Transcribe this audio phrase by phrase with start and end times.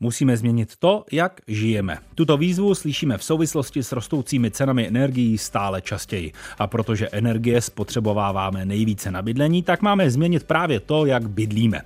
[0.00, 1.98] Musíme změnit to, jak žijeme.
[2.14, 6.32] Tuto výzvu slyšíme v souvislosti s rostoucími cenami energií stále častěji.
[6.58, 11.80] A protože energie spotřebováváme nejvíce na bydlení, tak máme změnit právě to, jak bydlíme.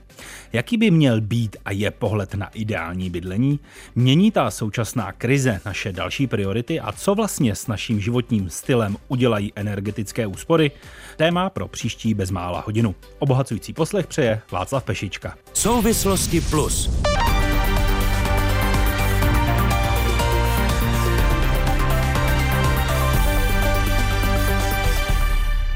[0.53, 3.61] Jaký by měl být a je pohled na ideální bydlení?
[3.95, 9.53] Mění ta současná krize naše další priority a co vlastně s naším životním stylem udělají
[9.57, 10.71] energetické úspory?
[11.17, 12.95] Téma pro příští bezmála hodinu.
[13.19, 15.37] Obohacující poslech přeje Václav Pešička.
[15.53, 16.91] Souvislosti plus.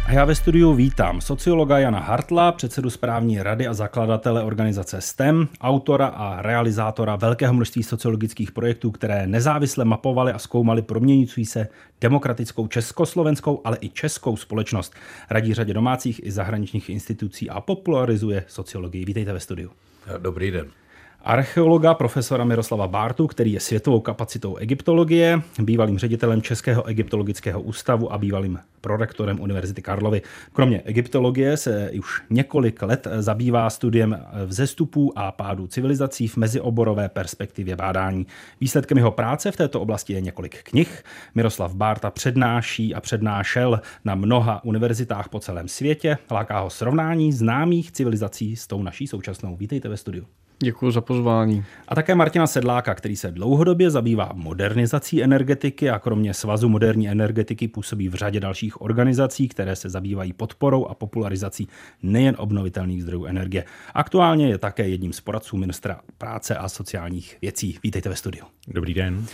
[0.06, 5.48] A já ve studiu vítám sociologa Jana Hartla, předsedu správní rady a zakladatele organizace STEM,
[5.60, 11.68] autora a realizátora velkého množství sociologických projektů, které nezávisle mapovaly a zkoumaly proměňující se
[12.00, 14.94] demokratickou československou, ale i českou společnost.
[15.30, 19.04] Radí řadě domácích i zahraničních institucí a popularizuje sociologii.
[19.04, 19.70] Vítejte ve studiu.
[20.18, 20.85] Dobrý den
[21.26, 28.18] archeologa profesora Miroslava Bártu, který je světovou kapacitou egyptologie, bývalým ředitelem Českého egyptologického ústavu a
[28.18, 30.22] bývalým prorektorem Univerzity Karlovy.
[30.52, 37.76] Kromě egyptologie se už několik let zabývá studiem vzestupů a pádů civilizací v mezioborové perspektivě
[37.76, 38.26] bádání.
[38.60, 41.04] Výsledkem jeho práce v této oblasti je několik knih.
[41.34, 46.18] Miroslav Bárta přednáší a přednášel na mnoha univerzitách po celém světě.
[46.30, 49.56] Láká ho srovnání známých civilizací s tou naší současnou.
[49.56, 50.26] Vítejte ve studiu.
[50.62, 51.64] Děkuji za pozvání.
[51.88, 57.68] A také Martina Sedláka, který se dlouhodobě zabývá modernizací energetiky a kromě Svazu moderní energetiky
[57.68, 61.68] působí v řadě dalších organizací, které se zabývají podporou a popularizací
[62.02, 63.64] nejen obnovitelných zdrojů energie.
[63.94, 67.78] Aktuálně je také jedním z poradců ministra práce a sociálních věcí.
[67.82, 68.44] Vítejte ve studiu.
[68.68, 69.26] Dobrý den.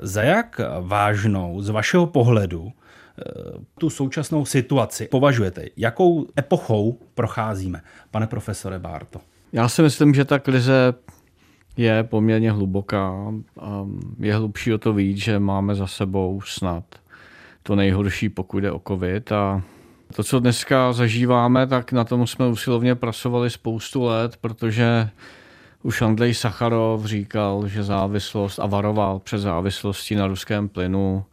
[0.00, 3.22] Za jak vážnou z vašeho pohledu eh,
[3.80, 5.64] tu současnou situaci považujete?
[5.76, 7.82] Jakou epochou procházíme?
[8.10, 9.20] Pane profesore Bárto.
[9.56, 10.94] Já si myslím, že ta krize
[11.76, 13.32] je poměrně hluboká.
[14.18, 16.84] Je hlubší o to víc, že máme za sebou snad
[17.62, 19.32] to nejhorší, pokud jde o covid.
[19.32, 19.62] A
[20.16, 25.08] to, co dneska zažíváme, tak na tom jsme usilovně pracovali spoustu let, protože
[25.82, 31.24] už Andrej Sacharov říkal, že závislost a varoval před závislostí na ruském plynu.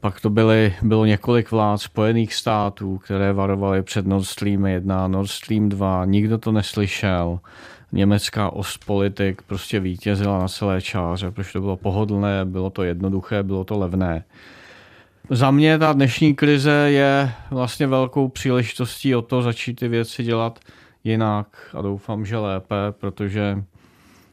[0.00, 5.30] Pak to byly, bylo několik vlád Spojených států, které varovaly před Nord Stream 1, Nord
[5.30, 7.40] Stream 2, nikdo to neslyšel.
[7.92, 13.64] Německá ostpolitik prostě vítězila na celé čáře, protože to bylo pohodlné, bylo to jednoduché, bylo
[13.64, 14.24] to levné.
[15.30, 20.58] Za mě ta dnešní krize je vlastně velkou příležitostí o to začít ty věci dělat
[21.04, 23.62] jinak a doufám, že lépe, protože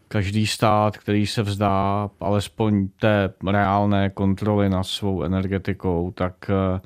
[0.08, 6.82] každý stát, který se vzdá alespoň té reálné kontroly nad svou energetikou, tak eh,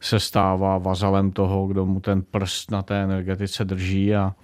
[0.00, 4.14] se stává vazalem toho, kdo mu ten prst na té energetice drží.
[4.14, 4.34] A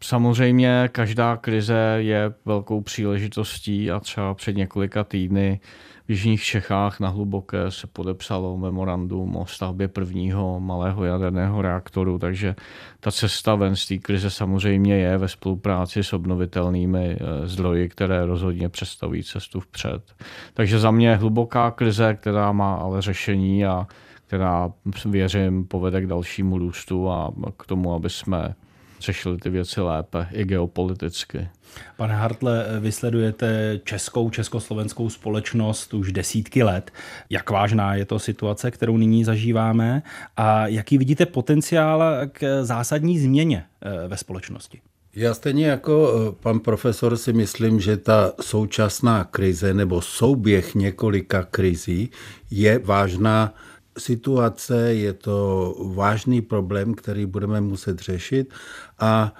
[0.00, 5.60] Samozřejmě každá krize je velkou příležitostí a třeba před několika týdny
[6.08, 12.54] v Jižních Čechách na Hluboké se podepsalo memorandum o stavbě prvního malého jaderného reaktoru, takže
[13.00, 18.26] ta cesta ven z té krize samozřejmě je ve spolupráci s obnovitelnými eh, zdroji, které
[18.26, 20.14] rozhodně představují cestu vpřed.
[20.54, 23.86] Takže za mě hluboká krize, která má ale řešení a
[24.26, 24.72] která
[25.06, 28.54] věřím povede k dalšímu růstu a k tomu, aby jsme
[29.00, 31.48] řešili ty věci lépe, i geopoliticky.
[31.96, 36.90] Pane Hartle, vysledujete českou, československou společnost už desítky let.
[37.30, 40.02] Jak vážná je to situace, kterou nyní zažíváme
[40.36, 44.80] a jaký vidíte potenciál k zásadní změně eh, ve společnosti?
[45.14, 51.42] Já stejně jako eh, pan profesor si myslím, že ta současná krize nebo souběh několika
[51.42, 52.10] krizí
[52.50, 53.54] je vážná
[54.00, 58.54] situace, je to vážný problém, který budeme muset řešit
[58.98, 59.34] a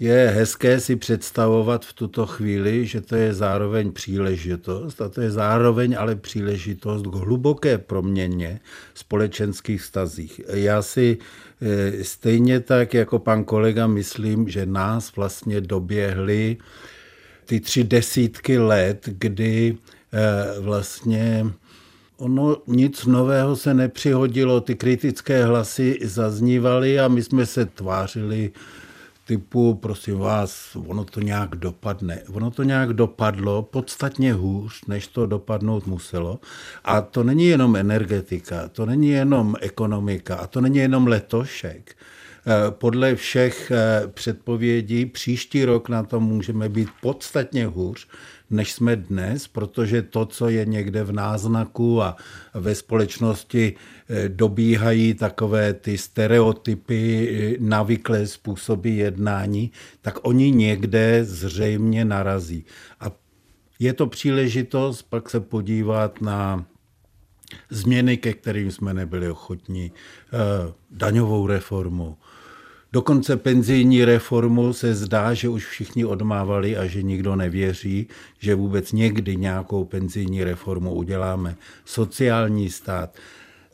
[0.00, 5.30] je hezké si představovat v tuto chvíli, že to je zároveň příležitost a to je
[5.30, 8.60] zároveň ale příležitost k hluboké proměně
[8.94, 10.40] společenských stazích.
[10.48, 11.18] Já si
[11.60, 16.56] eh, stejně tak jako pan kolega myslím, že nás vlastně doběhly
[17.44, 19.76] ty tři desítky let, kdy
[20.12, 21.46] eh, vlastně
[22.18, 28.50] Ono nic nového se nepřihodilo, ty kritické hlasy zaznívaly a my jsme se tvářili
[29.24, 32.22] typu, prosím vás, ono to nějak dopadne.
[32.32, 36.40] Ono to nějak dopadlo podstatně hůř, než to dopadnout muselo.
[36.84, 41.96] A to není jenom energetika, to není jenom ekonomika, a to není jenom letošek.
[42.46, 48.08] Eh, podle všech eh, předpovědí příští rok na to můžeme být podstatně hůř,
[48.50, 52.16] než jsme dnes, protože to, co je někde v náznaku a
[52.54, 53.74] ve společnosti
[54.08, 62.64] eh, dobíhají takové ty stereotypy, navyklé způsoby jednání, tak oni někde zřejmě narazí.
[63.00, 63.10] A
[63.80, 66.66] Je to příležitost pak se podívat na
[67.70, 72.16] změny, ke kterým jsme nebyli ochotní, eh, daňovou reformu,
[72.92, 78.06] Dokonce penzijní reformu se zdá, že už všichni odmávali a že nikdo nevěří,
[78.38, 81.56] že vůbec někdy nějakou penzijní reformu uděláme.
[81.84, 83.16] Sociální stát,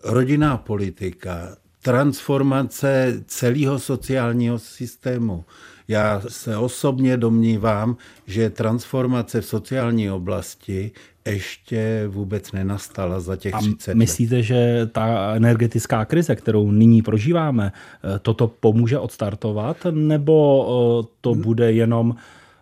[0.04, 5.44] rodinná politika, transformace celého sociálního systému.
[5.88, 7.96] Já se osobně domnívám,
[8.26, 10.90] že transformace v sociální oblasti
[11.30, 13.94] ještě vůbec nenastala za těch 30 let.
[13.94, 20.66] Myslíte, že ta energetická krize, kterou nyní prožíváme, eh, toto pomůže odstartovat, nebo
[21.04, 22.14] eh, to bude jenom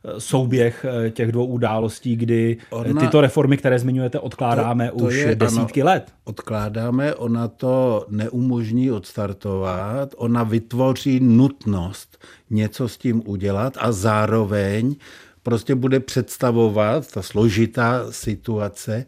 [0.04, 5.14] eh, souběh těch dvou událostí, kdy ona, tyto reformy, které zmiňujete, odkládáme to, to už
[5.14, 6.12] je, desítky ano, let.
[6.24, 14.94] Odkládáme, ona to neumožní odstartovat, ona vytvoří nutnost něco s tím udělat a zároveň
[15.42, 19.06] prostě bude představovat ta složitá situace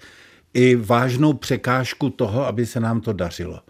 [0.55, 3.61] i vážnou překážku toho, aby se nám to dařilo.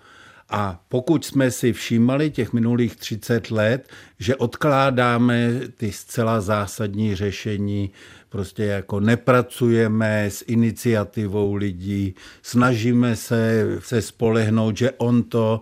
[0.51, 3.89] A pokud jsme si všímali těch minulých 30 let,
[4.19, 7.91] že odkládáme ty zcela zásadní řešení,
[8.29, 15.61] prostě jako nepracujeme s iniciativou lidí, snažíme se se spolehnout, že on to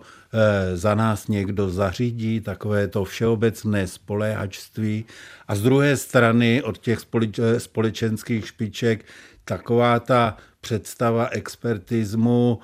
[0.73, 5.05] za nás někdo zařídí, takové to všeobecné spoléhačství.
[5.47, 6.99] A z druhé strany od těch
[7.39, 9.05] eh, společenských špiček
[9.45, 12.59] taková ta představa expertismu,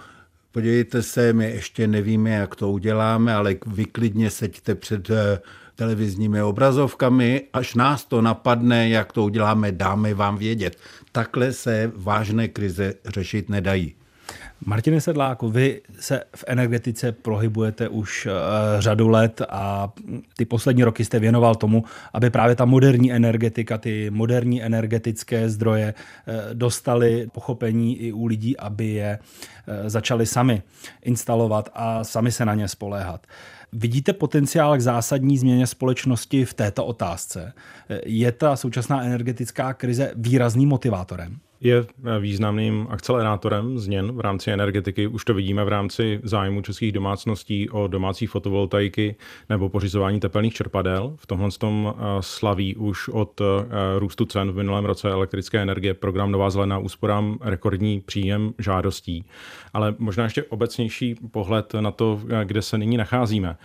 [0.51, 5.39] podívejte se, my ještě nevíme, jak to uděláme, ale vy klidně seďte před eh,
[5.75, 10.77] televizními obrazovkami, až nás to napadne, jak to uděláme, dáme vám vědět.
[11.12, 13.99] Takhle se vážné krize řešit nedají.
[14.66, 18.31] Martine Sedláku, vy se v energetice pohybujete už uh,
[18.80, 19.94] řadu let a
[20.38, 21.84] ty poslední roky jste věnoval tomu,
[22.14, 28.58] aby právě ta moderní energetika, ty moderní energetické zdroje uh, dostaly pochopení i u lidí,
[28.58, 30.62] aby je uh, začali sami
[31.02, 33.28] instalovat a sami se na ně spoléhat.
[33.74, 37.54] Vidíte potenciál k zásadní změně společnosti v této otázce?
[38.06, 41.40] Je ta současná energetická krize výrazným motivátorem?
[41.62, 41.86] Je
[42.20, 45.08] významným akcelerátorem změn v rámci energetiky.
[45.08, 49.16] Už to vidíme v rámci zájmu českých domácností o domácí fotovoltaiky
[49.50, 51.14] nebo pořizování tepelných čerpadel.
[51.16, 53.46] V tomhle tom eh, slaví už od eh,
[54.00, 59.26] růstu cen v minulém roce elektrické energie program Nová zelená úsporám rekordní příjem žádostí.
[59.74, 63.58] Ale možná ještě obecnější pohled na to, eh, kde se nyní nacházíme.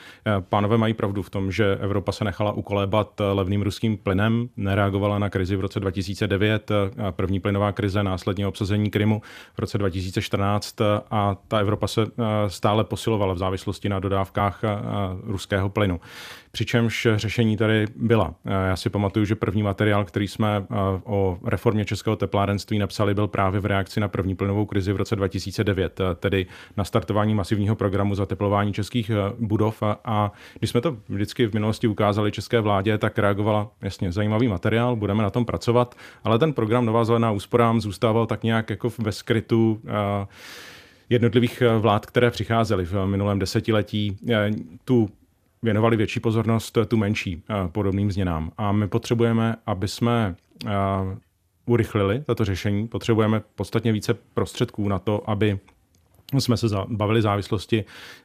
[0.49, 5.31] Pánové mají pravdu v tom, že Evropa se nechala ukolébat levným ruským plynem, nereagovala na
[5.31, 6.71] krizi v roce 2009,
[7.11, 9.23] první plynová krize krize, následně obsazení Krymu
[9.55, 14.69] v roce 2014 a ta Evropa se eh, stále posilovala v závislosti na dodávkách eh,
[15.23, 16.01] ruského plynu.
[16.55, 18.35] Přičemž řešení tady byla.
[18.45, 20.67] Eh, já si pamatuju, že první materiál, který jsme
[21.05, 25.17] o reformě českého teplárenství napsali, byl právě v reakci na první plynovou krizi v roce
[25.17, 26.47] 2009, tedy
[26.77, 29.83] na startování masivního programu zateplování českých budov.
[30.05, 34.97] A když jsme to vždycky v minulosti ukázali české vládě, tak reagovala, jasně, zajímavý materiál,
[34.97, 38.93] budeme na tom pracovat, ale ten program Nová zelená úspora nám zůstával tak nějak jako
[38.99, 39.81] ve skrytu
[41.11, 44.19] jednotlivých vlád, které přicházely v minulém desetiletí.
[44.85, 45.11] Tu
[45.65, 48.51] věnovali větší pozornost, tu menší podobným změnám.
[48.57, 50.37] A my potřebujeme, aby jsme
[51.67, 55.59] urychlili tato řešení, potřebujeme podstatně více prostředků na to, aby
[56.39, 57.85] jsme se bavili závislosti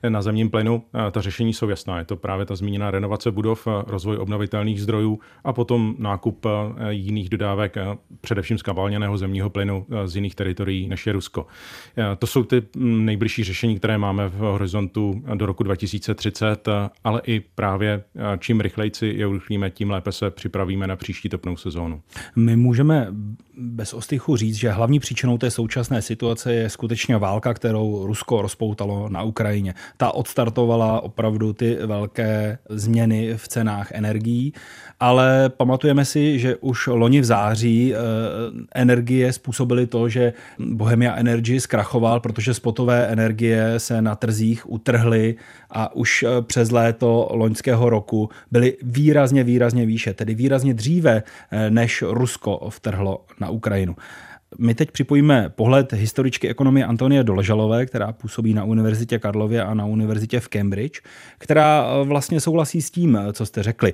[0.10, 0.84] na zemním plynu.
[1.12, 2.00] Ta řešení jsou jasná.
[2.00, 6.46] Je to právě ta zmíněná renovace budov, rozvoj obnovitelných zdrojů a potom nákup
[6.89, 7.75] jiných dodávek,
[8.22, 11.48] především z kabalněného zemního plynu z jiných teritorií než je Rusko.
[12.20, 16.70] To jsou ty nejbližší řešení, které máme v horizontu do roku 2030,
[17.03, 18.03] ale i právě
[18.39, 22.01] čím rychleji je urychlíme, tím lépe se připravíme na příští topnou sezónu.
[22.36, 23.08] My můžeme
[23.60, 29.10] bez ostychu říct, že hlavní příčinou té současné situace je skutečně válka, kterou Rusko rozpoutalo
[29.10, 29.74] na Ukrajině.
[29.98, 34.54] Ta odstartovala opravdu ty velké změny v cenách energií,
[35.00, 37.98] ale pamatujeme si, že už loni v září eh,
[38.75, 45.36] energie způsobily to, že Bohemia Energy zkrachoval, protože spotové energie se na trzích utrhly
[45.70, 51.70] a už eh, přes léto loňského roku byly výrazně, výrazně výše, tedy výrazně dříve, eh,
[51.70, 53.96] než Rusko vtrhlo na Ukrajinu.
[54.58, 59.86] My teď připojíme pohled historičky ekonomie Antonie Doležalové, která působí na Univerzitě Karlově a na
[59.86, 61.01] Univerzitě v Cambridge,
[61.38, 63.94] která eh, vlastně souhlasí s tím, co jste řekli,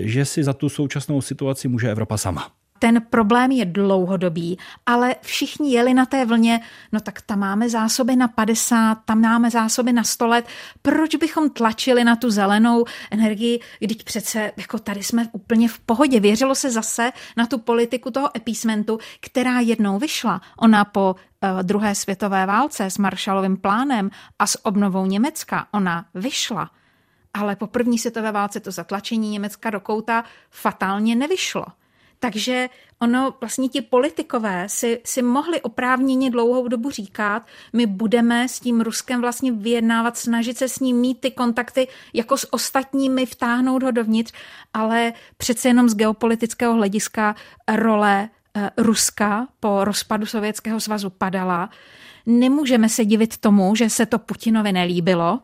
[0.00, 2.52] že si za tu současnou situaci může Evropa sama.
[2.78, 6.60] Ten problém je dlouhodobý, ale všichni jeli na té vlně,
[6.92, 10.46] no tak tam máme zásoby na 50, tam máme zásoby na 100 let,
[10.82, 16.20] proč bychom tlačili na tu zelenou energii, když přece jako tady jsme úplně v pohodě.
[16.20, 20.40] Věřilo se zase na tu politiku toho epísmentu, která jednou vyšla.
[20.58, 26.70] Ona po uh, druhé světové válce s Marshallovým plánem a s obnovou Německa, ona vyšla.
[27.34, 31.66] Ale po první světové válce to zatlačení Německa do kouta fatálně nevyšlo.
[32.26, 32.68] Takže
[32.98, 38.80] ono vlastně ti politikové si, si mohli oprávněně dlouhou dobu říkat, my budeme s tím
[38.80, 43.90] Ruskem vlastně vyjednávat, snažit se s ním mít ty kontakty jako s ostatními, vtáhnout ho
[43.90, 44.32] dovnitř,
[44.74, 47.34] ale přece jenom z geopolitického hlediska
[47.74, 51.70] role eh, Ruska po rozpadu Sovětského svazu padala.
[52.26, 55.40] Nemůžeme se divit tomu, že se to Putinovi nelíbilo,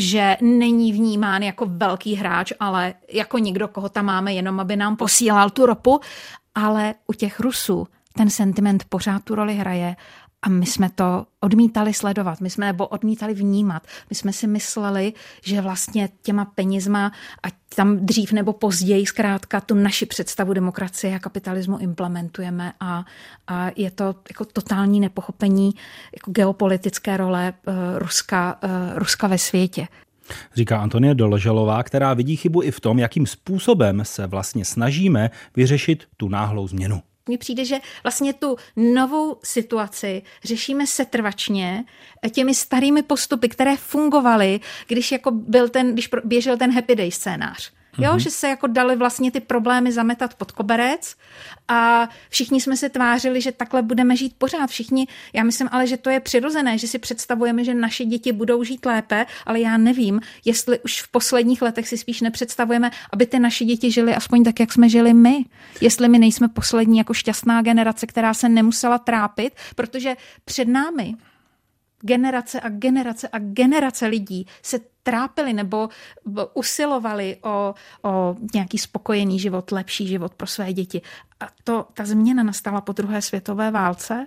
[0.00, 4.96] že není vnímán jako velký hráč, ale jako někdo, koho tam máme jenom, aby nám
[4.96, 6.00] posílal tu ropu.
[6.54, 7.86] Ale u těch Rusů
[8.16, 9.96] ten sentiment pořád tu roli hraje
[10.46, 13.86] a my jsme to odmítali sledovat, my jsme nebo odmítali vnímat.
[14.10, 15.12] My jsme si mysleli,
[15.42, 17.12] že vlastně těma penězma
[17.42, 23.04] a tam dřív nebo později zkrátka tu naši představu demokracie a kapitalismu implementujeme a,
[23.46, 25.74] a je to jako totální nepochopení
[26.14, 29.88] jako geopolitické role uh, Ruska, uh, Ruska ve světě.
[30.54, 36.04] Říká Antonie Doleželová, která vidí chybu i v tom, jakým způsobem se vlastně snažíme vyřešit
[36.16, 37.02] tu náhlou změnu.
[37.26, 41.84] Mně přijde, že vlastně tu novou situaci řešíme setrvačně
[42.32, 47.72] těmi starými postupy, které fungovaly, když jako byl ten, když běžel ten happy day scénář.
[47.98, 48.16] Jo, mm-hmm.
[48.16, 51.16] že se jako dali vlastně ty problémy zametat pod koberec
[51.68, 54.70] a všichni jsme se tvářili, že takhle budeme žít pořád.
[54.70, 58.64] Všichni, já myslím ale, že to je přirozené, že si představujeme, že naše děti budou
[58.64, 63.38] žít lépe, ale já nevím, jestli už v posledních letech si spíš nepředstavujeme, aby ty
[63.38, 65.44] naše děti žily aspoň tak, jak jsme žili my.
[65.80, 71.14] Jestli my nejsme poslední jako šťastná generace, která se nemusela trápit, protože před námi
[72.06, 75.88] generace a generace a generace lidí se trápili nebo
[76.54, 81.02] usilovali o, o nějaký spokojený život, lepší život pro své děti.
[81.40, 84.26] A to, ta změna nastala po druhé světové válce.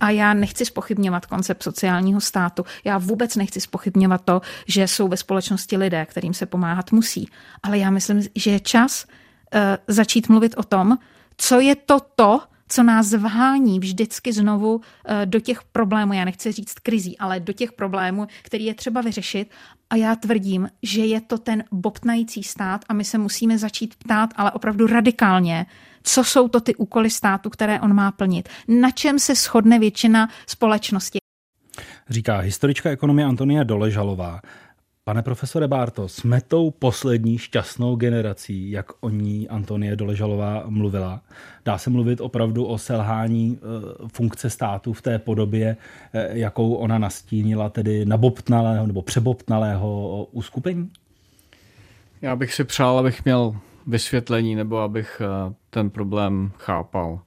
[0.00, 2.64] A já nechci spochybňovat koncept sociálního státu.
[2.84, 7.28] Já vůbec nechci spochybňovat to, že jsou ve společnosti lidé, kterým se pomáhat musí.
[7.62, 10.98] Ale já myslím, že je čas uh, začít mluvit o tom,
[11.36, 12.40] co je to to,
[12.74, 17.52] co nás vhání vždycky znovu eh, do těch problémů, já nechci říct krizí, ale do
[17.52, 19.50] těch problémů, který je třeba vyřešit.
[19.90, 24.30] A já tvrdím, že je to ten bobtnající stát a my se musíme začít ptát,
[24.36, 25.66] ale opravdu radikálně,
[26.02, 28.48] co jsou to ty úkoly státu, které on má plnit.
[28.68, 31.18] Na čem se shodne většina společnosti?
[32.08, 34.40] Říká historička ekonomie Antonia Doležalová.
[35.06, 41.20] Pane profesore Bárto, jsme tou poslední šťastnou generací, jak o ní Antonie Doležalová mluvila.
[41.64, 45.76] Dá se mluvit opravdu o selhání eh, funkce státu v té podobě,
[46.12, 50.90] eh, jakou ona nastínila, tedy nabobtnalého nebo přebobtnalého uskupení?
[52.22, 53.56] Já bych si přál, abych měl
[53.86, 57.20] vysvětlení nebo abych eh, ten problém chápal.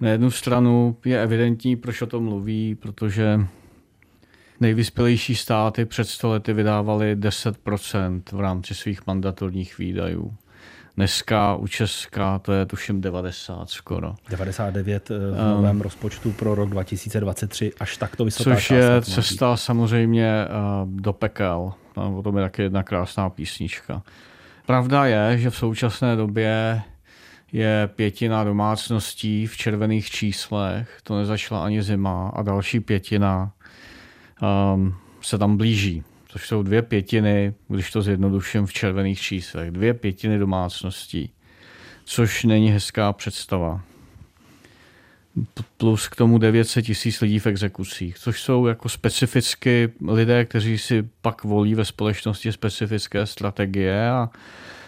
[0.00, 3.40] Na jednu stranu je evidentní, proč o tom mluví, protože
[4.60, 10.34] Nejvyspělejší státy před stolety vydávaly 10% v rámci svých mandatorních výdajů.
[10.96, 14.14] Dneska u Česka to je tuším 90 skoro.
[14.30, 19.56] 99 eh, v novém um, rozpočtu pro rok 2023 až takto vysoká Což je cesta
[19.56, 21.72] samozřejmě uh, do pekel.
[21.94, 24.02] O tom je taky jedna krásná písnička.
[24.66, 26.82] Pravda je, že v současné době
[27.52, 33.52] je pětina domácností v červených číslech, to nezačala ani zima, a další pětina
[35.20, 40.38] se tam blíží, což jsou dvě pětiny, když to zjednoduším v červených číslech, dvě pětiny
[40.38, 41.30] domácností,
[42.04, 43.80] což není hezká představa.
[45.76, 51.08] Plus k tomu 900 tisíc lidí v exekucích, což jsou jako specificky lidé, kteří si
[51.20, 54.30] pak volí ve společnosti specifické strategie a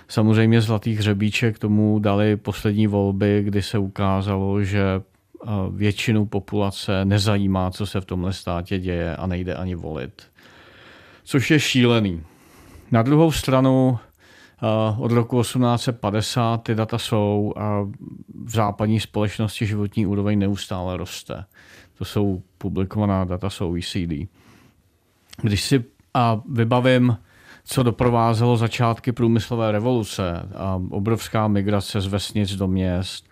[0.08, 4.82] samozřejmě Zlatý hřebíček tomu dali poslední volby, kdy se ukázalo, že
[5.70, 10.22] většinu populace nezajímá, co se v tomhle státě děje a nejde ani volit.
[11.24, 12.22] Což je šílený.
[12.90, 13.98] Na druhou stranu
[14.98, 17.82] od roku 1850 ty data jsou a
[18.44, 21.44] v západní společnosti životní úroveň neustále roste.
[21.98, 24.28] To jsou publikovaná data jsou OECD.
[25.42, 27.16] Když si a vybavím,
[27.64, 33.27] co doprovázelo začátky průmyslové revoluce a obrovská migrace z vesnic do měst,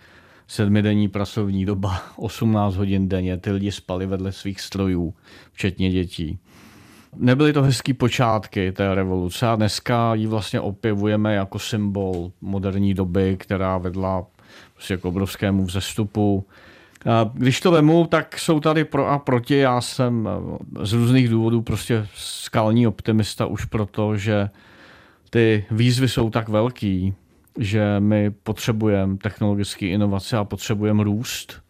[0.46, 5.14] sedmidenní pracovní doba, 18 hodin denně, ty lidi spali vedle svých strojů,
[5.52, 6.38] včetně dětí.
[7.16, 13.36] Nebyly to hezký počátky té revoluce a dneska ji vlastně opěvujeme jako symbol moderní doby,
[13.40, 14.26] která vedla
[14.74, 16.46] prostě k obrovskému vzestupu.
[17.32, 19.56] Když to vemu, tak jsou tady pro a proti.
[19.56, 20.28] Já jsem
[20.82, 24.50] z různých důvodů prostě skalní optimista už proto, že
[25.30, 27.14] ty výzvy jsou tak velký,
[27.58, 31.62] že my potřebujeme technologické inovace a potřebujeme růst.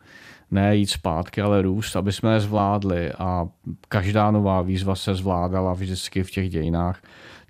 [0.51, 3.13] Ne jít zpátky, ale růst, aby jsme je zvládli.
[3.13, 3.49] A
[3.89, 7.01] každá nová výzva se zvládala vždycky v těch dějinách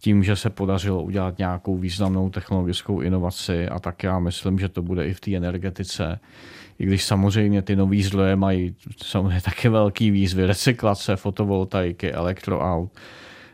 [0.01, 4.83] tím, že se podařilo udělat nějakou významnou technologickou inovaci a tak já myslím, že to
[4.83, 6.21] bude i v té energetice.
[6.79, 12.91] I když samozřejmě ty nové zdroje mají samozřejmě také velký výzvy, recyklace, fotovoltaiky, elektroaut,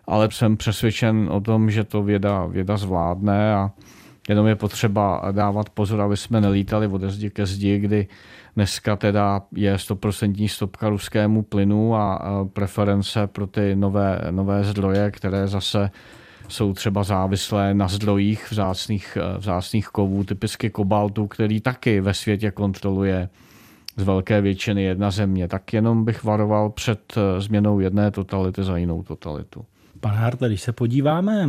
[0.06, 3.70] ale jsem přesvědčen o tom, že to věda, věda zvládne a
[4.28, 8.08] jenom je potřeba dávat pozor, aby jsme nelítali od zdi ke zdi, kdy
[8.56, 12.20] dneska teda je 100% stopka ruskému plynu a
[12.52, 15.90] preference pro ty nové, nové zdroje, které zase
[16.48, 23.28] jsou třeba závislé na zdrojích vzácných, vzácných kovů, typicky kobaltu, který taky ve světě kontroluje
[23.96, 25.48] z velké většiny jedna země.
[25.48, 29.64] Tak jenom bych varoval před změnou jedné totality za jinou totalitu.
[30.00, 31.48] Pane Harte, když se podíváme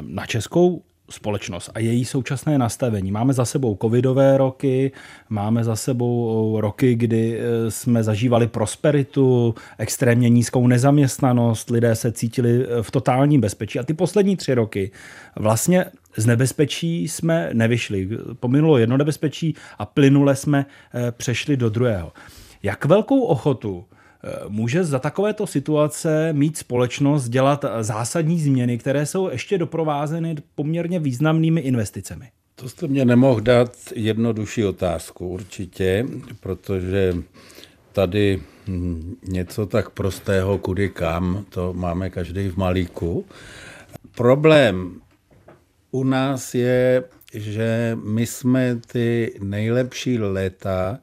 [0.00, 3.12] na českou společnost a její současné nastavení.
[3.12, 4.92] Máme za sebou covidové roky,
[5.28, 12.64] máme za sebou roky, kdy eh, jsme zažívali prosperitu, extrémně nízkou nezaměstnanost, lidé se cítili
[12.64, 13.78] eh, v totálním bezpečí.
[13.78, 14.90] A ty poslední tři roky
[15.36, 15.84] vlastně
[16.16, 18.08] z nebezpečí jsme nevyšli.
[18.40, 22.12] Pominulo jedno nebezpečí a plynule jsme eh, přešli do druhého.
[22.62, 23.84] Jak velkou ochotu
[24.48, 31.60] Může za takovéto situace mít společnost dělat zásadní změny, které jsou ještě doprovázeny poměrně významnými
[31.60, 32.28] investicemi?
[32.54, 36.06] To jste mě nemohl dát jednodušší otázku určitě,
[36.40, 37.14] protože
[37.92, 38.42] tady
[39.28, 43.24] něco tak prostého, kudy kam, to máme každý v malíku.
[44.14, 45.00] Problém
[45.90, 47.04] u nás je,
[47.34, 50.98] že my jsme ty nejlepší léta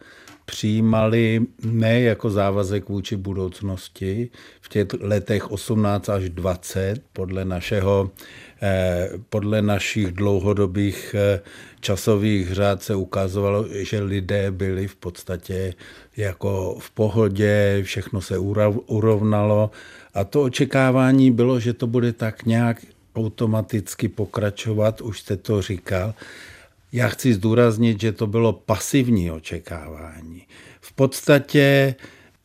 [0.46, 4.30] přijímali ne jako závazek vůči budoucnosti
[4.62, 8.12] v těch letech 18 až 20 podle našeho
[8.62, 11.42] eh, podle našich dlouhodobých eh,
[11.80, 15.74] časových řád se ukazovalo, že lidé byli v podstatě
[16.18, 18.38] jako v pohodě, všechno se
[18.88, 19.72] urovnalo.
[20.14, 26.14] A to očekávání bylo, že to bude tak nějak automaticky pokračovat, už jste to říkal,
[26.94, 30.44] já chci zdůraznit, že to bylo pasivní očekávání.
[30.82, 31.96] V podstatě,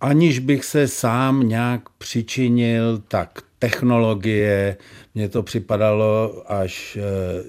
[0.01, 4.77] aniž bych se sám nějak přičinil, tak technologie,
[5.15, 7.03] mně to připadalo až e,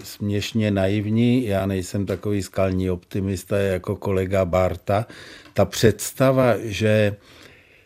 [0.04, 5.06] směšně naivní, já nejsem takový skalní optimista jako kolega Barta.
[5.54, 7.16] Ta představa, že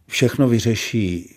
[0.07, 1.32] všechno vyřeší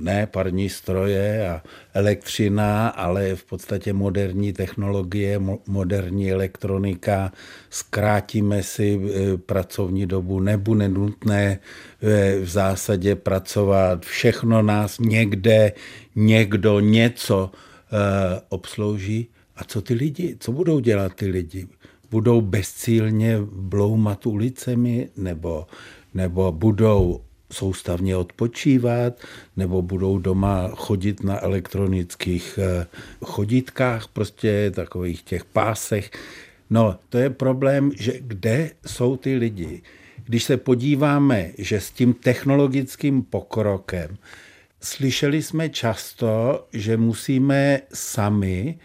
[0.00, 1.62] ne parní stroje a
[1.94, 7.32] elektřina, ale v podstatě moderní technologie, moderní elektronika,
[7.70, 11.58] zkrátíme si e, pracovní dobu, nebude nutné
[12.02, 15.72] e, v zásadě pracovat, všechno nás někde,
[16.16, 19.28] někdo, něco e, obslouží.
[19.56, 20.36] A co ty lidi?
[20.40, 21.66] Co budou dělat ty lidi?
[22.10, 25.66] Budou bezcílně bloumat ulicemi nebo,
[26.14, 27.20] nebo budou
[27.52, 29.20] soustavně odpočívat,
[29.56, 32.86] nebo budou doma chodit na elektronických eh,
[33.24, 36.10] chodítkách, prostě takových těch pásech.
[36.70, 39.82] No, to je problém, že kde jsou ty lidi?
[40.24, 44.16] Když se podíváme, že s tím technologickým pokrokem
[44.80, 48.78] slyšeli jsme často, že musíme sami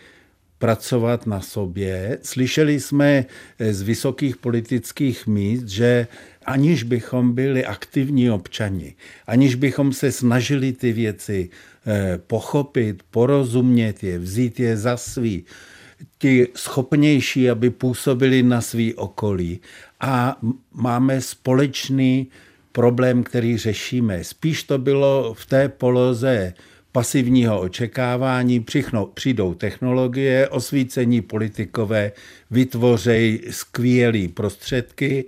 [0.57, 2.19] pracovat na sobě.
[2.21, 3.25] Slyšeli jsme
[3.59, 6.07] z vysokých politických míst, že
[6.45, 8.95] aniž bychom byli aktivní občani,
[9.27, 11.49] aniž bychom se snažili ty věci
[11.87, 15.45] eh, pochopit, porozumět je, vzít je za svý,
[16.17, 19.59] ti schopnější, aby působili na svý okolí.
[19.99, 20.37] A
[20.73, 22.27] máme společný
[22.71, 24.23] problém, který řešíme.
[24.23, 26.53] Spíš to bylo v té poloze
[26.95, 32.11] pasivního očekávání, přichnou, přijdou technologie, osvícení politikové
[32.51, 35.25] vytvořejí skvělé prostředky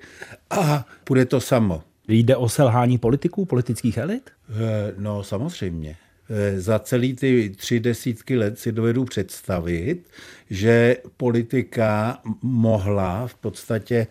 [0.50, 1.84] a bude to samo.
[2.08, 4.30] Jde o selhání politiků, politických elit?
[4.50, 5.96] Eh, no samozřejmě.
[6.30, 10.08] Eh, za celý ty tři desítky let si dovedu představit,
[10.50, 14.08] že politika mohla v podstatě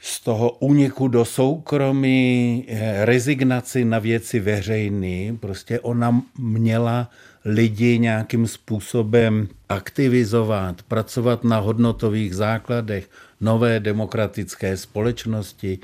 [0.00, 7.10] z toho úniku do soukromí, eh, rezignaci na věci veřejné, prostě ona měla
[7.44, 13.10] lidi nějakým způsobem aktivizovat, pracovat na hodnotových základech
[13.40, 15.78] nové demokratické společnosti.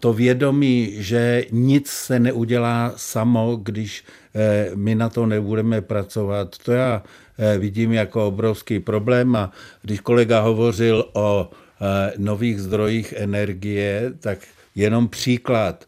[0.00, 6.72] To vědomí, že nic se neudělá samo, když eh, my na to nebudeme pracovat, to
[6.72, 7.02] já
[7.38, 9.36] eh, vidím jako obrovský problém.
[9.36, 11.50] A když kolega hovořil o
[12.16, 14.38] nových zdrojích energie, tak
[14.74, 15.84] jenom příklad.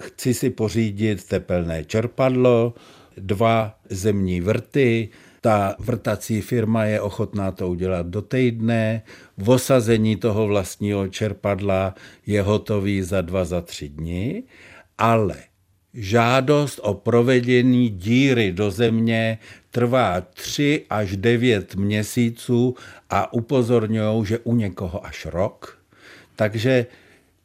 [0.00, 2.74] Chci si pořídit tepelné čerpadlo,
[3.16, 5.08] dva zemní vrty,
[5.40, 9.02] ta vrtací firma je ochotná to udělat do týdne,
[9.36, 11.94] v osazení toho vlastního čerpadla
[12.26, 14.42] je hotový za dva, za tři dny,
[14.98, 15.36] ale
[15.98, 19.38] žádost o provedení díry do země
[19.70, 22.74] trvá 3 až 9 měsíců
[23.10, 25.78] a upozorňují, že u někoho až rok.
[26.36, 26.86] Takže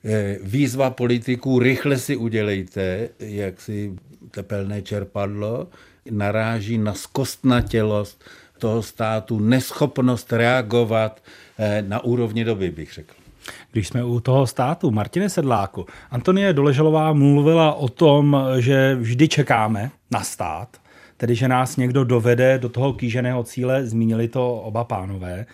[0.05, 3.93] eh, výzva politiků, rychle si udělejte, jak si
[4.31, 5.67] tepelné čerpadlo,
[6.11, 8.23] naráží na zkostnatělost
[8.57, 11.23] toho státu, neschopnost reagovat
[11.57, 13.22] eh, na úrovni doby, bych řekl.
[13.71, 19.91] Když jsme u toho státu, Martine Sedláku, Antonie Doleželová mluvila o tom, že vždy čekáme
[20.11, 20.77] na stát,
[21.17, 25.45] tedy že nás někdo dovede do toho kýženého cíle, zmínili to oba pánové.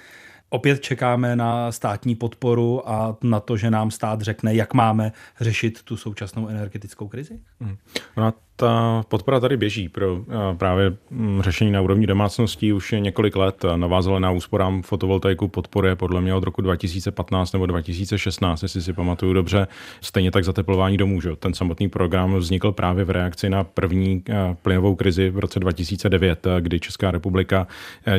[0.49, 5.83] Opět čekáme na státní podporu a na to, že nám stát řekne, jak máme řešit
[5.83, 7.39] tu současnou energetickou krizi?
[7.61, 7.77] Hmm.
[8.17, 12.99] Ona ta podpora tady běží pro eh, právě mm, řešení na úrovni domácností už je
[12.99, 13.65] několik let.
[13.75, 19.33] Navázala na úsporám fotovoltaiku podporuje podle mě od roku 2015 nebo 2016, jestli si pamatuju
[19.33, 19.67] dobře.
[20.01, 21.21] Stejně tak zateplování domů.
[21.21, 21.35] Že?
[21.35, 26.47] Ten samotný program vznikl právě v reakci na první eh, plynovou krizi v roce 2009,
[26.47, 27.67] eh, kdy Česká republika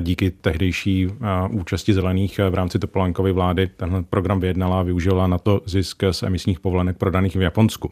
[0.01, 1.09] díky tehdejší
[1.51, 6.23] účasti zelených v rámci Topolánkovy vlády tenhle program vyjednala a využila na to zisk z
[6.23, 7.91] emisních povolenek prodaných v Japonsku.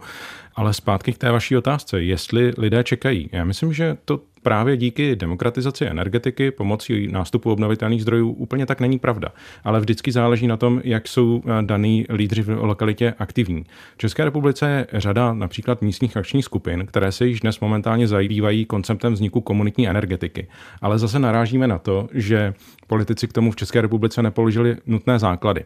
[0.54, 3.28] Ale zpátky k té vaší otázce, jestli lidé čekají.
[3.32, 8.98] Já myslím, že to právě díky demokratizaci energetiky pomocí nástupu obnovitelných zdrojů úplně tak není
[8.98, 9.28] pravda.
[9.64, 13.64] Ale vždycky záleží na tom, jak jsou eh, daný lídři v lokalitě aktivní.
[13.94, 18.64] V České republice je řada například místních akčních skupin, které se již dnes momentálně zabývají
[18.64, 20.48] konceptem vzniku komunitní energetiky.
[20.82, 22.54] Ale zase narážíme na to, že
[22.86, 25.64] politici k tomu v České republice nepoložili nutné základy.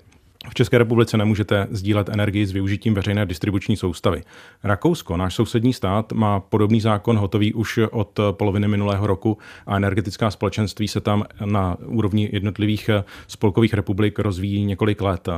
[0.48, 4.22] V České republice nemůžete sdílet energii s využitím veřejné distribuční soustavy.
[4.64, 10.30] Rakousko, náš sousední stát, má podobný zákon hotový už od poloviny minulého roku a energetická
[10.30, 12.90] společenství se tam na úrovni jednotlivých
[13.28, 15.28] spolkových republik rozvíjí několik let.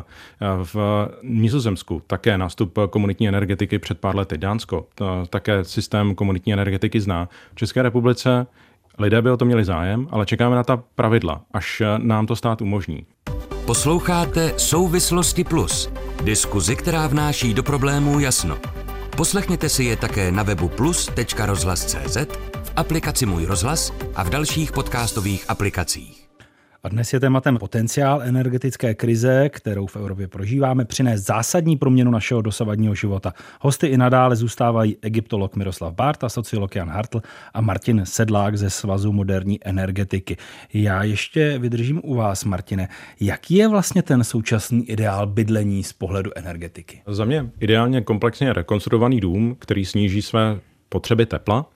[0.62, 4.38] V Nizozemsku také nástup komunitní energetiky před pár lety.
[4.38, 4.87] Dánsko
[5.31, 7.29] také systém komunitní energetiky zná.
[7.53, 8.47] V České republice
[8.99, 12.62] lidé by o to měli zájem, ale čekáme na ta pravidla, až nám to stát
[12.62, 13.07] umožní.
[13.66, 15.90] Posloucháte Souvislosti Plus,
[16.22, 18.59] diskuzi, která vnáší do problémů jasno.
[19.16, 22.16] Poslechněte si je také na webu plus.rozhlas.cz,
[22.62, 26.23] v aplikaci Můj rozhlas a v dalších podcastových aplikacích.
[26.85, 32.42] A dnes je tématem potenciál energetické krize, kterou v Evropě prožíváme, přinést zásadní proměnu našeho
[32.42, 33.33] dosavadního života.
[33.61, 37.23] Hosty i nadále zůstávají egyptolog Miroslav Barta, sociolog Jan Hartl
[37.55, 40.37] a Martin Sedlák ze Svazu moderní energetiky.
[40.75, 42.88] Já ještě vydržím u vás, Martine.
[43.20, 47.03] Jaký je vlastně ten současný ideál bydlení z pohledu energetiky?
[47.07, 51.66] Za mě ideálně komplexně rekonstruovaný dům, který sníží své potřeby tepla,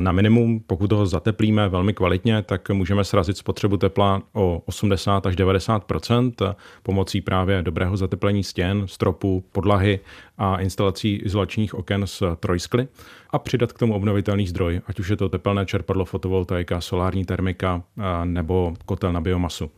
[0.00, 0.60] na minimum.
[0.66, 7.20] Pokud ho zateplíme velmi kvalitně, tak můžeme srazit spotřebu tepla o 80 až 90% pomocí
[7.20, 10.00] právě dobrého zateplení stěn, stropu, podlahy
[10.38, 12.88] a instalací izolačních oken s trojskly
[13.30, 17.82] a přidat k tomu obnovitelný zdroj, ať už je to tepelné čerpadlo, fotovoltaika, solární termika
[18.24, 19.70] nebo kotel na biomasu.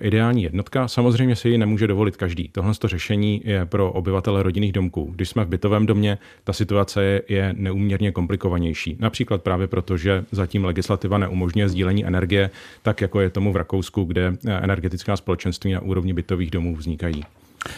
[0.00, 2.48] Ideální jednotka, samozřejmě si ji nemůže dovolit každý.
[2.48, 5.12] Tohle to řešení je pro obyvatele rodinných domků.
[5.14, 8.96] Když jsme v bytovém domě, ta situace je, neúměrně komplikovanější.
[9.00, 12.50] Například právě proto, že zatím legislativa neumožňuje sdílení energie,
[12.82, 17.24] tak jako je tomu v Rakousku, kde energetická společenství na úrovni bytových domů vznikají.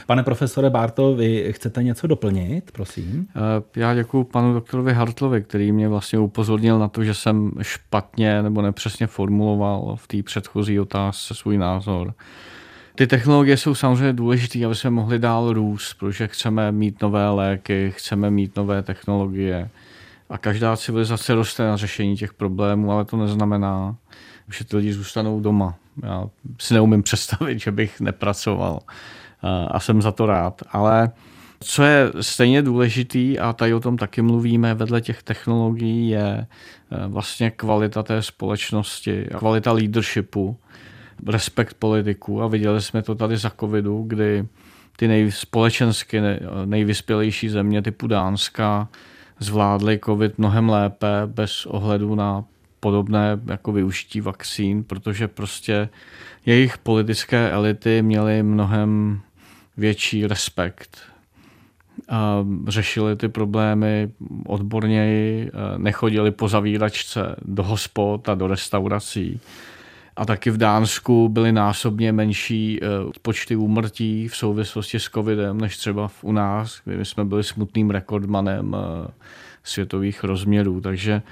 [0.06, 3.26] Pane profesore Barto, vy chcete něco doplnit, prosím?
[3.36, 8.42] Eh, já děkuji panu doktorovi Hartlovi, který mě vlastně upozornil na to, že jsem špatně
[8.42, 12.14] nebo nepřesně formuloval v té předchozí otázce svůj názor.
[12.94, 17.92] Ty technologie jsou samozřejmě důležité, aby jsme mohli dál růst, protože chceme mít nové léky,
[17.96, 19.70] chceme mít nové technologie.
[20.30, 23.96] A každá civilizace roste na řešení těch problémů, ale to neznamená,
[24.52, 25.74] že ty lidi zůstanou doma.
[26.02, 26.24] Já
[26.58, 28.80] si neumím představit, že bych nepracoval
[29.68, 30.62] a jsem za to rád.
[30.70, 31.10] Ale
[31.60, 36.46] co je stejně důležitý, a tady o tom taky mluvíme, vedle těch technologií je e,
[37.06, 40.56] vlastně kvalita té společnosti, kvalita leadershipu,
[41.26, 44.46] respekt politiků a viděli jsme to tady za covidu, kdy
[44.96, 46.20] ty nej, společensky
[46.64, 48.88] nejvyspělejší země typu Dánska
[49.38, 52.44] zvládly covid mnohem lépe bez ohledu na
[52.80, 55.88] podobné jako využití vakcín, protože prostě
[56.46, 59.20] jejich politické elity měly mnohem
[59.80, 60.98] větší respekt.
[62.08, 64.10] A řešili ty problémy
[64.46, 69.40] odborněji, nechodili po zavíračce do hospod a do restaurací.
[70.16, 72.80] A taky v Dánsku byly násobně menší
[73.22, 78.76] počty úmrtí v souvislosti s covidem, než třeba u nás, kdy jsme byli smutným rekordmanem
[79.64, 80.80] světových rozměrů.
[80.80, 81.22] Takže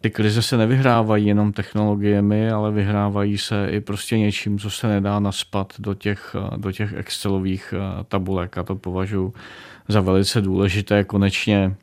[0.00, 5.20] ty krize se nevyhrávají jenom technologiemi, ale vyhrávají se i prostě něčím, co se nedá
[5.20, 9.32] naspat do těch, do těch Excelových eh, tabulek a to považuji
[9.88, 11.04] za velice důležité.
[11.04, 11.74] Konečně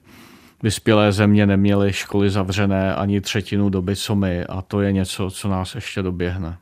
[0.63, 5.49] vyspělé země neměly školy zavřené ani třetinu doby, co my a to je něco, co
[5.49, 6.57] nás ještě doběhne.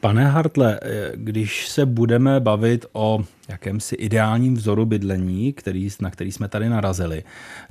[0.00, 0.80] Pane Hartle,
[1.14, 7.22] když se budeme bavit o jakémsi ideálním vzoru bydlení, který, na který jsme tady narazili,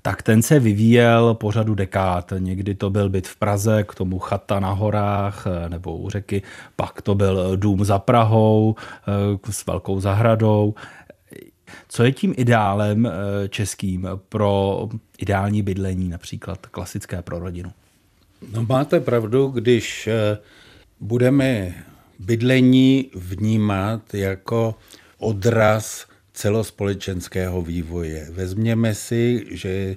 [0.02, 2.34] tak ten se vyvíjel po řadu dekád.
[2.38, 6.42] Někdy to byl byt v Praze, k tomu chata na horách nebo u řeky,
[6.76, 8.76] pak to byl dům za Prahou
[9.50, 10.74] s velkou zahradou.
[11.90, 17.72] Co je tím ideálem eh, českým pro ideální bydlení, například klasické pro rodinu?
[18.54, 20.38] No máte pravdu, když eh,
[21.00, 21.74] budeme
[22.20, 24.76] bydlení vnímat jako
[25.18, 28.28] odraz celospolečenského vývoje.
[28.32, 29.96] Vezměme si, že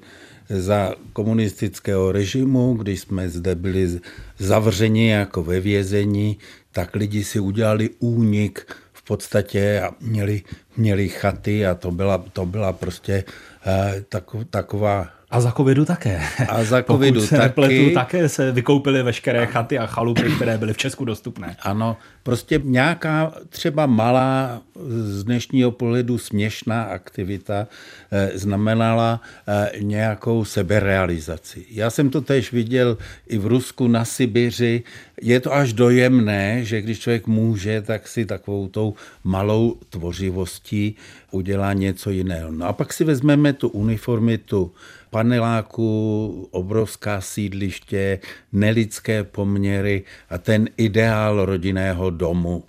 [0.48, 4.00] za komunistického režimu, když jsme zde byli
[4.38, 6.38] zavřeni jako ve vězení,
[6.72, 10.42] tak lidi si udělali únik v podstatě a měli,
[10.76, 13.24] měli chaty a to byla, to byla prostě
[13.66, 14.04] eh,
[14.50, 16.22] taková a za covidu také.
[16.48, 17.48] A za covidu Pokud se taky.
[17.48, 21.56] Nepletu, také se vykoupily veškeré chaty a chalupy, které byly v Česku dostupné.
[21.62, 27.66] Ano, prostě nějaká třeba malá, z dnešního pohledu směšná aktivita
[28.10, 31.66] eh, znamenala eh, nějakou seberealizaci.
[31.70, 34.82] Já jsem to tež viděl i v Rusku na Sibiři.
[35.22, 40.96] Je to až dojemné, že když člověk může, tak si takovou tou malou tvořivostí
[41.30, 42.50] udělá něco jiného.
[42.50, 44.72] No a pak si vezmeme tu uniformitu
[45.16, 48.18] paneláku, obrovská sídliště,
[48.52, 52.64] nelidské poměry a ten ideál rodinného domu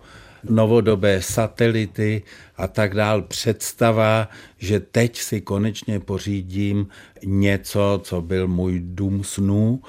[0.50, 2.24] novodobé satelity
[2.58, 3.22] a tak dál.
[3.22, 6.88] Představa, že teď si konečně pořídím
[7.26, 9.82] něco, co byl můj dům snů.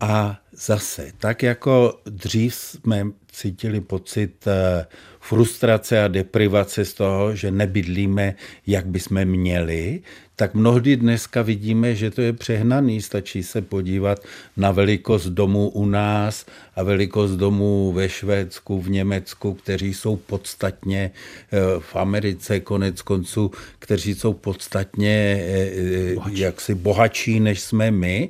[0.00, 4.86] A zase, tak jako dřív jsme cítili pocit eh,
[5.24, 8.34] frustrace a deprivace z toho, že nebydlíme,
[8.66, 10.00] jak bychom měli,
[10.36, 13.02] tak mnohdy dneska vidíme, že to je přehnaný.
[13.02, 14.20] Stačí se podívat
[14.56, 21.10] na velikost domů u nás a velikost domů ve Švédsku, v Německu, kteří jsou podstatně
[21.52, 26.38] eh, v Americe konec konců, kteří jsou podstatně eh, bohatší.
[26.38, 28.28] jaksi bohatší, než jsme my.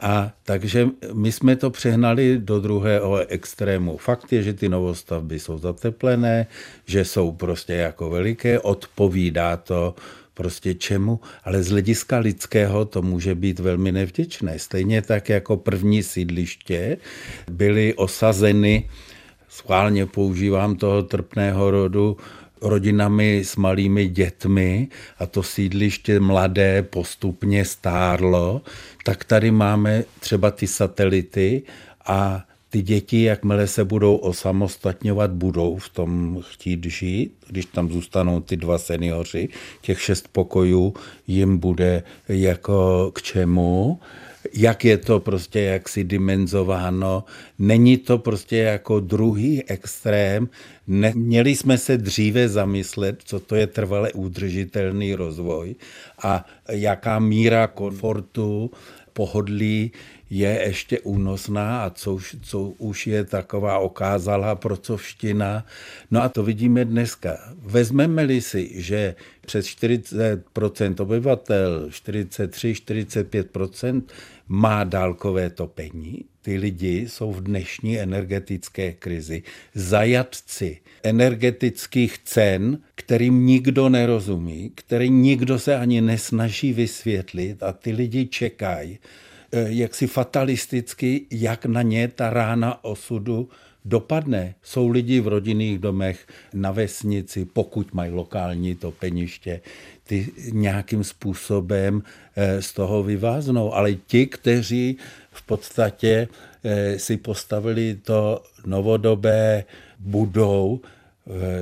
[0.00, 3.96] A takže my jsme to přehnali do druhého extrému.
[3.96, 6.46] Fakt je, že ty novostavby jsou zateplené,
[6.86, 9.94] že jsou prostě jako veliké, odpovídá to
[10.34, 14.58] prostě čemu, ale z hlediska lidského to může být velmi nevděčné.
[14.58, 16.96] Stejně tak jako první sídliště
[17.50, 18.90] byly osazeny,
[19.48, 22.16] schválně používám toho trpného rodu,
[22.60, 28.62] rodinami s malými dětmi a to sídliště mladé postupně stárlo,
[29.04, 31.62] tak tady máme třeba ty satelity
[32.06, 37.32] a ty děti, jakmile se budou osamostatňovat, budou v tom chtít žít.
[37.46, 39.48] Když tam zůstanou ty dva seniori,
[39.80, 40.94] těch šest pokojů
[41.26, 44.00] jim bude jako k čemu
[44.54, 47.24] jak je to prostě jaksi dimenzováno.
[47.58, 50.48] Není to prostě jako druhý extrém.
[51.14, 55.74] Měli jsme se dříve zamyslet, co to je trvale udržitelný rozvoj
[56.22, 58.70] a jaká míra komfortu,
[59.12, 59.92] pohodlí
[60.30, 65.66] je ještě únosná a co už, co už je taková okázalá procovština.
[66.10, 67.38] No a to vidíme dneska.
[67.62, 69.14] Vezmeme-li si, že
[69.46, 74.02] přes 40% obyvatel, 43-45%
[74.48, 79.42] má dálkové topení, ty lidi jsou v dnešní energetické krizi
[79.74, 88.26] zajatci energetických cen, kterým nikdo nerozumí, který nikdo se ani nesnaží vysvětlit a ty lidi
[88.26, 88.98] čekají,
[89.52, 93.48] Eh, jaksi fatalisticky, jak na ně ta rána osudu
[93.88, 94.54] dopadne.
[94.62, 99.60] Jsou lidi v rodinných domech na vesnici, pokud mají lokální topeniště,
[100.04, 102.02] ty nějakým způsobem
[102.36, 103.74] eh, z toho vyváznou.
[103.74, 104.96] Ale ti, kteří
[105.32, 106.28] v podstatě
[106.64, 109.64] eh, si postavili to novodobé,
[109.98, 110.80] budou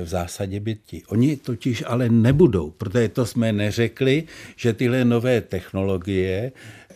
[0.03, 1.03] v zásadě byti.
[1.07, 4.23] Oni totiž ale nebudou, protože to jsme neřekli,
[4.55, 6.51] že tyhle nové technologie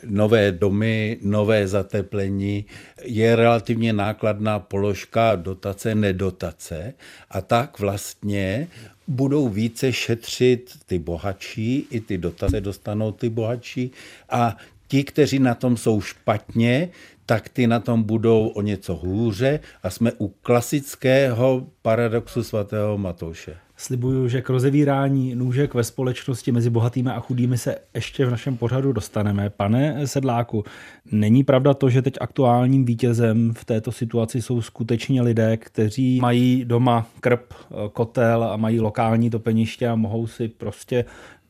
[0.05, 2.65] nové domy, nové zateplení,
[3.03, 6.93] je relativně nákladná položka dotace, nedotace.
[7.29, 8.67] A tak vlastně
[9.07, 13.91] budou více šetřit ty bohatší, i ty dotace dostanou ty bohatší.
[14.29, 16.89] A ti, kteří na tom jsou špatně,
[17.25, 19.59] tak ty na tom budou o něco hůře.
[19.83, 23.57] A jsme u klasického paradoxu svatého Matouše.
[23.81, 28.57] Slibuju, že k rozevírání nůžek ve společnosti mezi bohatými a chudými se ještě v našem
[28.57, 29.49] pořadu dostaneme.
[29.49, 30.63] Pane Sedláku,
[31.11, 36.65] není pravda to, že teď aktuálním vítězem v této situaci jsou skutečně lidé, kteří mají
[36.65, 37.53] doma krb,
[37.93, 41.05] kotel a mají lokální topeniště a mohou si prostě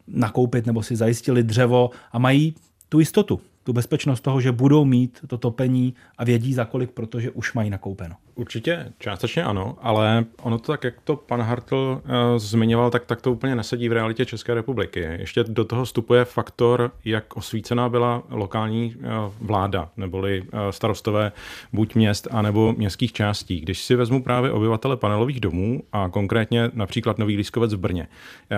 [0.08, 2.56] nakoupit nebo si zajistili dřevo a mají
[2.90, 7.32] tu jistotu, tu bezpečnost toho, že budou mít to topení a vědí za kolik, protože
[7.32, 8.16] už mají nakoupeno.
[8.42, 13.22] Určitě částečně ano, ale ono to tak, jak to pan Hartl uh, zmiňoval, tak, tak
[13.22, 15.00] to úplně nesedí v realitě České republiky.
[15.00, 21.32] Ještě do toho vstupuje faktor, jak osvícená byla lokální uh, vláda, neboli uh, starostové
[21.74, 23.60] buď měst, anebo městských částí.
[23.60, 28.08] Když si vezmu právě obyvatele panelových domů a konkrétně například Nový Lískovec v Brně,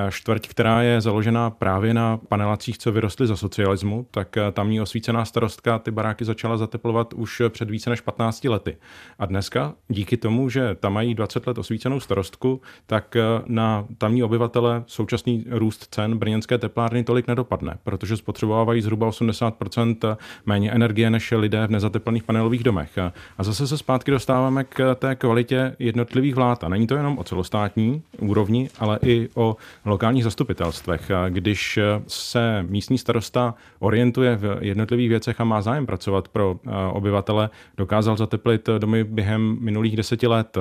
[0.10, 5.80] čtvrť, která je založena právě na panelacích, co vyrostly za socialismu, tak tamní osvícená starostka
[5.80, 8.78] ty baráky začala zateplovat už před více než 15 lety.
[9.20, 14.24] A dneska díky tomu, že tam mají 20 let osvícenou starostku, tak eh, na tamní
[14.24, 21.32] obyvatele současný růst cen brněnské teplárny tolik nedopadne, protože spotřebovávají zhruba 80% méně energie než
[21.32, 22.98] lidé v nezateplných panelových domech.
[23.38, 26.64] A zase se zpátky dostáváme k té kvalitě jednotlivých vlád.
[26.64, 29.56] A není to jenom o celostátní úrovni, ale i o
[29.86, 31.12] lokálních zastupitelstvech.
[31.30, 37.50] Když se místní starosta orientuje v jednotlivých věcech a má zájem pracovat pro eh, obyvatele,
[37.78, 40.58] dokázal zateplit domy během minulých deseti let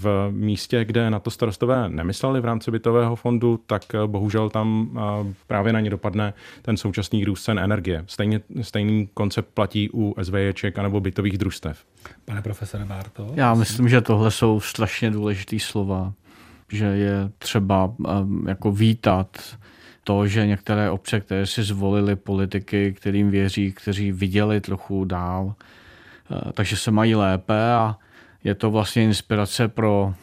[0.00, 4.98] v místě, kde na to starostové nemysleli v rámci bytového fondu, tak bohužel tam
[5.46, 8.04] právě na ně dopadne ten současný růst cen energie.
[8.06, 11.84] Stejně, stejný koncept platí u SVJček anebo bytových družstev.
[12.24, 13.32] Pane profesore Bárto?
[13.34, 16.12] Já myslím, že tohle jsou strašně důležitý slova,
[16.68, 19.56] že je třeba um, jako vítat
[20.04, 25.54] to, že některé obce, které si zvolili politiky, kterým věří, kteří viděli trochu dál,
[26.52, 27.96] takže se mají lépe a
[28.44, 30.14] je to vlastně inspirace pro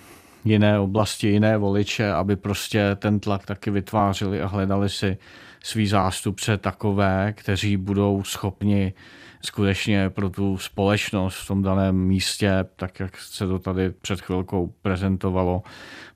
[0.46, 5.18] jiné oblasti, jiné voliče, aby prostě ten tlak taky vytvářeli a hledali si
[5.64, 8.94] svý zástupce takové, kteří budou schopni
[9.42, 14.74] skutečně pro tu společnost v tom daném místě, tak jak se to tady před chvilkou
[14.82, 15.64] prezentovalo,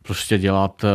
[0.01, 0.89] prostě dělat eh,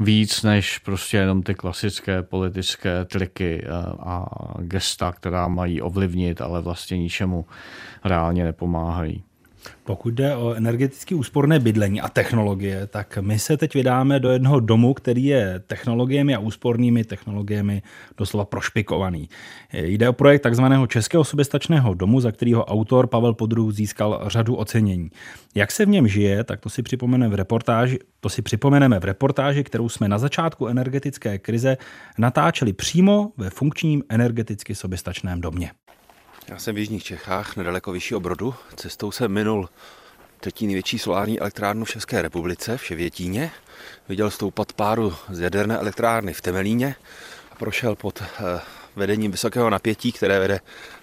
[0.00, 4.26] víc než prostě jenom ty klasické politické triky eh, a
[4.58, 7.46] gesta, která mají ovlivnit, ale vlastně ničemu
[8.04, 9.24] reálně nepomáhají.
[9.84, 14.60] Pokud jde o energeticky úsporné bydlení a technologie, tak my se teď vydáme do jednoho
[14.60, 17.82] domu, který je technologiemi a úspornými technologiemi
[18.18, 19.28] doslova prošpikovaný.
[19.72, 25.10] Jde o projekt takzvaného Českého soběstačného domu, za kterého autor Pavel Podruh získal řadu ocenění.
[25.54, 29.04] Jak se v něm žije, tak to si připomeneme v reportáži, to si připomeneme v
[29.04, 31.76] reportáži, kterou jsme na začátku energetické krize
[32.18, 35.70] natáčeli přímo ve funkčním energeticky soběstačném domě.
[36.48, 38.54] Já jsem v Jižních Čechách, nedaleko Vyššího Brodu.
[38.76, 39.68] Cestou jsem minul
[40.40, 43.50] třetí největší solární elektrárnu v České republice, v Ševětíně.
[44.08, 46.96] Viděl stoupat páru z jaderné elektrárny v Temelíně
[47.52, 48.60] a prošel pod eh,
[48.96, 50.60] vedením vysokého napětí, které vede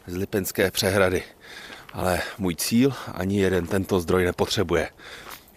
[0.08, 1.24] z Lipenské přehrady.
[1.94, 4.90] Ale můj cíl ani jeden tento zdroj nepotřebuje.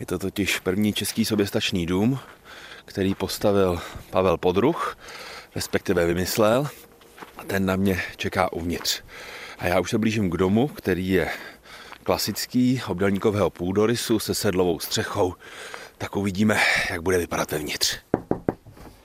[0.01, 2.18] Je to totiž první český soběstačný dům,
[2.85, 4.97] který postavil Pavel Podruh,
[5.55, 6.68] respektive vymyslel,
[7.37, 9.03] a ten na mě čeká uvnitř.
[9.58, 11.28] A já už se blížím k domu, který je
[12.02, 15.34] klasický, obdelníkového půdorysu se sedlovou střechou.
[15.98, 16.56] Tak uvidíme,
[16.90, 17.96] jak bude vypadat vevnitř.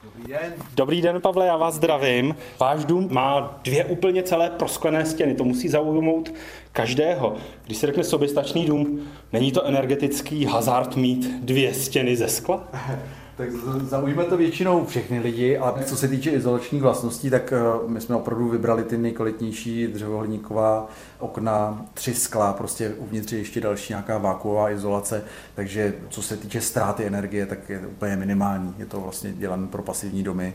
[0.03, 0.53] Dobrý den.
[0.75, 2.35] Dobrý den, Pavle, já vás zdravím.
[2.59, 6.33] Váš dům má dvě úplně celé prosklené stěny, to musí zaujmout
[6.71, 7.35] každého.
[7.65, 12.67] Když se řekne soběstačný dům, není to energetický hazard mít dvě stěny ze skla?
[13.39, 18.01] Tak zaujme to většinou všechny lidi, ale co se týče izolačních vlastností, tak eh, my
[18.01, 20.87] jsme opravdu vybrali ty nejkvalitnější dřevohliníková
[21.19, 25.23] okna, tři skla, prostě uvnitř ještě další nějaká vákuová izolace,
[25.55, 28.75] takže co se týče ztráty energie, tak je úplně minimální.
[28.77, 30.53] Je to vlastně dělané pro pasivní domy.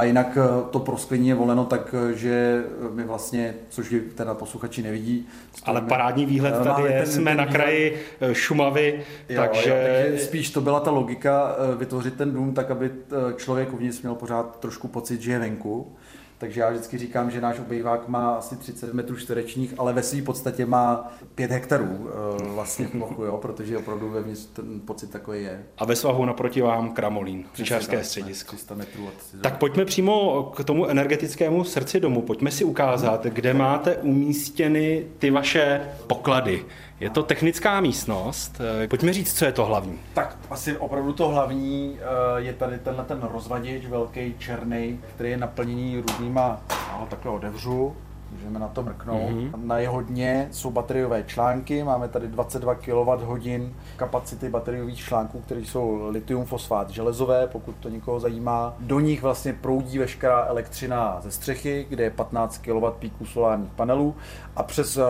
[0.00, 4.82] A jinak eh, to prosklení je voleno tak, eh, že my vlastně, což teda posluchači
[4.82, 5.26] nevidí.
[5.64, 9.70] Ale parádní výhled tady je, ten, jsme ten na kraji eh, Šumavy, jo, takže...
[9.70, 10.24] Jo, takže...
[10.24, 12.90] Spíš to byla ta logika vytvořit ten dům tak, aby
[13.36, 15.92] člověk uvnitř měl pořád trošku pocit, že je venku.
[16.40, 20.22] Takže já vždycky říkám, že náš obejvák má asi 30 metrů čtverečních, ale ve své
[20.22, 22.10] podstatě má 5 hektarů
[22.54, 25.62] vlastně plochu, jo, protože opravdu vevnitř ten pocit takový je.
[25.78, 28.56] A ve svahu naproti vám Kramolín, příčarské středisko.
[28.56, 32.22] 300 metrů od tak pojďme přímo k tomu energetickému srdci domu.
[32.22, 36.64] Pojďme si ukázat, kde máte umístěny ty vaše poklady.
[37.00, 38.60] Je to technická místnost.
[38.90, 39.98] Pojďme říct, co je to hlavní.
[40.14, 45.36] Tak asi opravdu to hlavní eh, je tady tenhle ten rozvaděč, velký černý, který je
[45.36, 46.60] naplněný různýma,
[46.92, 47.96] no, takhle odevřu,
[48.32, 49.30] můžeme na to mrknout.
[49.30, 49.50] Mm-hmm.
[49.64, 56.08] Na jeho dně jsou bateriové články, máme tady 22 kWh kapacity bateriových článků, které jsou
[56.10, 58.74] litium fosfát železové, pokud to někoho zajímá.
[58.80, 64.14] Do nich vlastně proudí veškerá elektřina ze střechy, kde je 15 kW píků solárních panelů
[64.56, 65.02] a přes eh,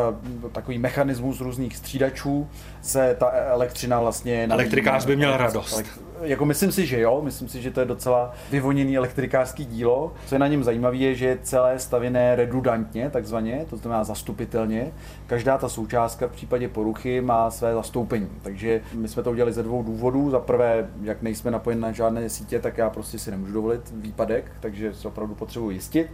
[0.52, 2.48] takový mechanismus různých střídačů
[2.82, 4.48] se ta elektřina vlastně...
[4.50, 6.09] Elektrikář by měl radost.
[6.22, 10.12] Jako myslím si, že jo, myslím si, že to je docela vyvoněný elektrikářský dílo.
[10.26, 14.92] Co je na něm zajímavé, je, že je celé stavěné redundantně, takzvaně, to znamená zastupitelně.
[15.26, 18.30] Každá ta součástka v případě poruchy má své zastoupení.
[18.42, 20.30] Takže my jsme to udělali ze dvou důvodů.
[20.30, 24.52] Za prvé, jak nejsme napojeni na žádné sítě, tak já prostě si nemůžu dovolit výpadek,
[24.60, 26.06] takže se opravdu potřebuji jistit.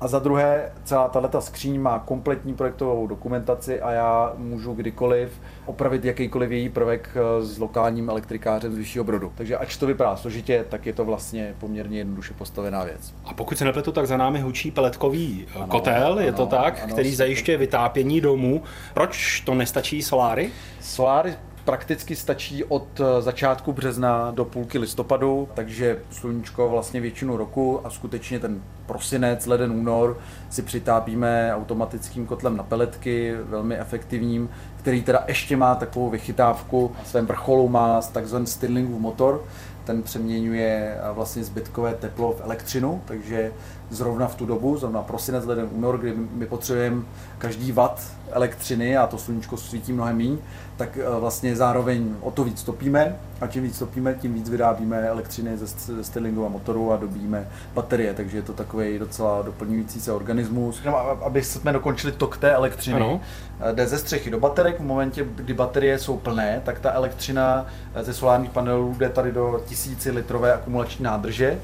[0.00, 6.04] A za druhé, celá tato skříň má kompletní projektovou dokumentaci a já můžu kdykoliv opravit
[6.04, 9.32] jakýkoliv její prvek eh, s lokálním elektrikářem z vyššího brodu.
[9.34, 13.14] Takže ač to vypadá složitě, tak je to vlastně poměrně jednoduše postavená věc.
[13.24, 16.46] A pokud se nepletu, tak za námi hučí peletkový eh, ano, kotel, je ano, to
[16.46, 18.62] tak, ano, který zajišťuje vytápění domů.
[18.94, 20.50] Proč to nestačí soláry?
[20.80, 21.34] Soláry
[21.68, 27.90] prakticky stačí od eh, začátku března do půlky listopadu, takže sluníčko vlastně většinu roku a
[27.90, 30.18] skutečně ten prosinec, leden, únor
[30.50, 36.92] si přitápíme automatickým kotlem na peletky, velmi efektivním, který teda ještě má takovou vychytávku.
[36.98, 39.44] Na svém vrcholu má takzvaný Stirlingův motor,
[39.84, 43.52] ten přeměňuje eh, vlastně zbytkové teplo v elektřinu, takže
[43.90, 47.02] zrovna v tu dobu, zrovna prosinec, leden, únor, kdy my potřebujeme
[47.38, 50.36] každý watt elektřiny a to sluníčko svítí mnohem méně,
[50.76, 55.08] tak eh, vlastně zároveň o to víc topíme a čím víc topíme, tím víc vyrábíme
[55.08, 60.82] elektřiny ze Stirlingova motoru a dobíme baterie, takže je to takový docela doplňující se organismus.
[61.24, 63.20] Aby jsme dokončili tok té elektřiny, ano.
[63.60, 67.66] Eh, jde ze střechy do baterek, v momentě, kdy baterie jsou plné, tak ta elektřina
[67.94, 71.58] eh, ze solárních panelů jde tady do tisíci litrové akumulační nádrže,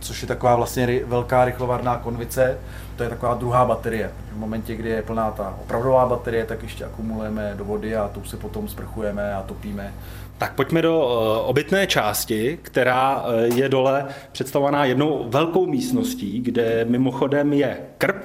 [0.00, 2.58] což je taková vlastně velká rychlovarná konvice,
[2.96, 4.10] to je taková druhá baterie.
[4.32, 8.24] V momentě, kdy je plná ta opravdová baterie, tak ještě akumulujeme do vody a tu
[8.24, 9.94] se potom sprchujeme a topíme.
[10.38, 16.84] Tak pojďme do uh, obytné části, která uh, je dole představovaná jednou velkou místností, kde
[16.88, 18.24] mimochodem je krb,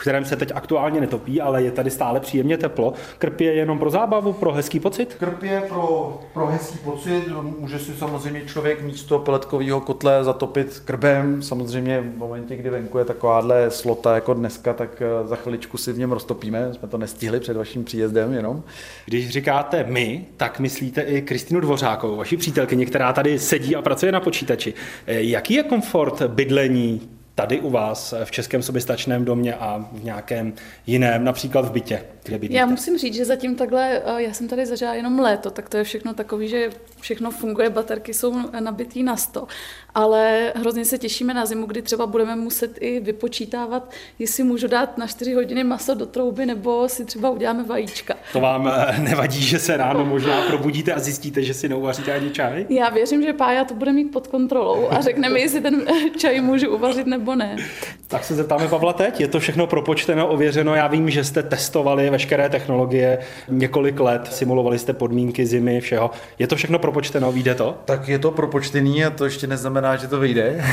[0.00, 2.94] kterém se teď aktuálně netopí, ale je tady stále příjemně teplo.
[3.18, 5.14] Krp je jenom pro zábavu, pro hezký pocit?
[5.18, 7.28] Krp je pro, pro hezký pocit.
[7.58, 11.42] Může si samozřejmě člověk místo peletkového kotle zatopit krbem.
[11.42, 15.92] Samozřejmě v momentě, kdy venku je takováhle slota jako dneska, tak eh, za chviličku si
[15.92, 16.74] v něm roztopíme.
[16.74, 18.62] Jsme to nestihli před vaším příjezdem jenom.
[19.06, 24.12] Když říkáte my, tak myslíte i Kristinu Dvořákovou, vaši přítelkyni, která tady sedí a pracuje
[24.12, 24.74] na počítači.
[25.06, 27.00] Eh, jaký je komfort bydlení
[27.34, 30.52] tady u vás v Českém soběstačném domě a v nějakém
[30.86, 32.60] jiném, například v bytě, kde bydlíte?
[32.60, 35.76] Já musím říct, že zatím takhle, eh, já jsem tady zažila jenom léto, tak to
[35.76, 36.70] je všechno takový, že
[37.00, 39.46] všechno funguje, baterky jsou nabitý na 100,
[39.94, 44.98] ale hrozně se těšíme na zimu, kdy třeba budeme muset i vypočítávat, jestli můžu dát
[44.98, 48.14] na 4 hodiny maso do trouby, nebo si třeba uděláme vajíčka.
[48.32, 52.30] To vám eh, nevadí, že se ráno možná probudíte a zjistíte, že si neuvaříte ani
[52.30, 52.66] čaj?
[52.68, 55.82] Já věřím, že Pája to bude mít pod kontrolou a řekne mi, jestli ten
[56.16, 57.56] čaj můžu uvařit nebo ne.
[58.08, 59.20] Tak se zeptáme Pavla teď.
[59.20, 60.74] Je to všechno propočteno, ověřeno.
[60.74, 63.18] Já vím, že jste testovali veškeré technologie
[63.48, 66.10] několik let, simulovali jste podmínky zimy, všeho.
[66.38, 67.78] Je to všechno propočteno, vyjde to?
[67.84, 70.64] Tak je to propočtený a to ještě neznamená, že to vyjde.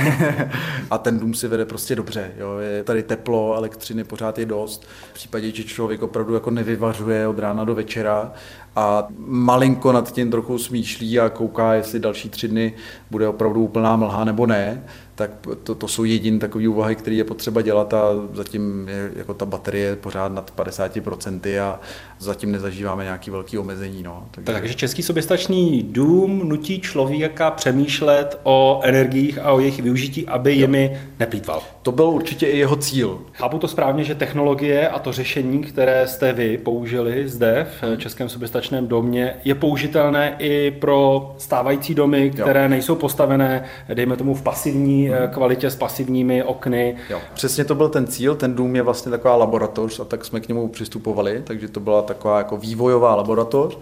[0.91, 2.31] a ten dům si vede prostě dobře.
[2.37, 2.57] Jo.
[2.57, 4.87] Je tady teplo, elektřiny pořád je dost.
[5.09, 8.31] V případě, že člověk opravdu jako nevyvařuje od rána do večera
[8.75, 12.73] a malinko nad tím trochu smýšlí a kouká, jestli další tři dny
[13.11, 14.83] bude opravdu úplná mlha nebo ne,
[15.19, 15.31] tak
[15.63, 18.03] to, to jsou jediné takové úvahy, které je potřeba dělat a
[18.33, 21.79] zatím je jako ta baterie pořád nad 50% a
[22.19, 24.03] zatím nezažíváme nějaký velký omezení.
[24.03, 24.25] No.
[24.31, 24.53] Takže...
[24.53, 30.59] Takže Český soběstačný dům nutí člověka přemýšlet o energiích a o jejich využití, aby jo.
[30.59, 31.61] jimi neplýtval.
[31.81, 33.19] To byl určitě i jeho cíl.
[33.33, 37.97] Chápu to správně, že technologie a to řešení, které jste vy použili zde v hmm.
[37.97, 42.69] Českém soběstačném domě, je použitelné i pro stávající domy, které jo.
[42.69, 45.29] nejsou postavené, dejme tomu, v pasivní hmm.
[45.29, 46.95] kvalitě s pasivními okny.
[47.09, 47.19] Jo.
[47.33, 50.47] Přesně to byl ten cíl, ten dům je vlastně taková laboratoř a tak jsme k
[50.47, 53.77] němu přistupovali, takže to byla taková jako vývojová laboratoř.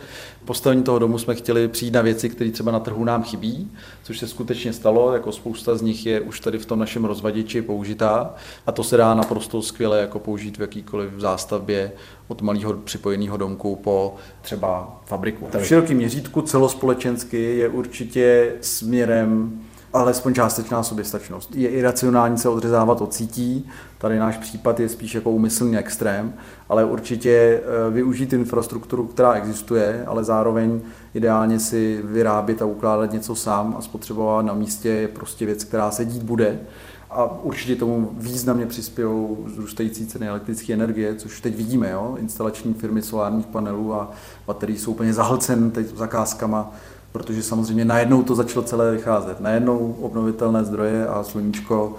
[0.47, 3.71] Postavení toho domu jsme chtěli přijít na věci, které třeba na trhu nám chybí,
[4.03, 7.61] což se skutečně stalo, jako spousta z nich je už tady v tom našem rozvaděči
[7.61, 8.33] použitá
[8.65, 11.91] a to se dá naprosto skvěle jako použít v jakýkoliv zástavbě
[12.27, 15.47] od malého připojeného domku po třeba fabriku.
[15.59, 19.59] V širokém měřítku celospolečensky je určitě směrem
[19.97, 21.55] alespoň částečná soběstačnost.
[21.55, 26.33] Je iracionální se odřezávat od sítí, tady náš případ je spíš jako úmyslný extrém,
[26.69, 30.81] ale určitě eh, využít infrastrukturu, která existuje, ale zároveň
[31.13, 35.91] ideálně si vyrábět a ukládat něco sám a spotřebovat na místě je prostě věc, která
[35.91, 36.59] se dít bude
[37.09, 41.89] a určitě tomu významně přispějí zrůstající ceny elektrické energie, což teď vidíme.
[41.89, 42.17] Jo?
[42.19, 44.11] Instalační firmy solárních panelů a
[44.47, 46.71] baterií jsou úplně zahlcen teď zakázkama,
[47.17, 49.39] protože samozřejmě najednou to začalo celé vycházet.
[49.39, 51.95] Najednou obnovitelné zdroje a sluníčko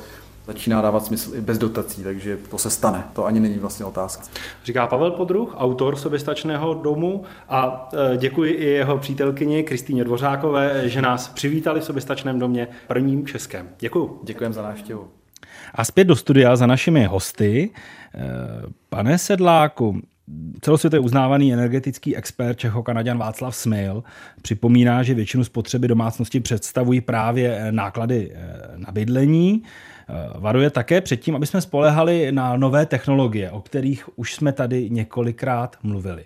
[0.46, 3.04] začíná dávat smysl i bez dotací, takže to se stane.
[3.12, 4.24] To ani není vlastně otázka.
[4.64, 11.02] Říká Pavel Podruh, autor soběstačného domu a e, děkuji i jeho přítelkyni Kristýně Dvořákové, že
[11.02, 13.68] nás přivítali v soběstačném domě prvním Českém.
[13.78, 14.20] Děkuji.
[14.22, 15.08] Děkujeme za návštěvu.
[15.74, 17.70] A zpět do studia za našimi hosty.
[18.14, 18.20] E,
[18.88, 20.00] pane Sedláku,
[20.60, 24.04] celosvětově uznávaný energetický expert Čecho-Kanaděn Václav Smil
[24.42, 28.38] připomíná, že většinu spotřeby domácnosti představují právě náklady e,
[28.76, 29.62] na bydlení.
[30.08, 34.90] Eh, varuje také předtím, aby jsme spolehali na nové technologie, o kterých už jsme tady
[34.90, 36.24] několikrát mluvili.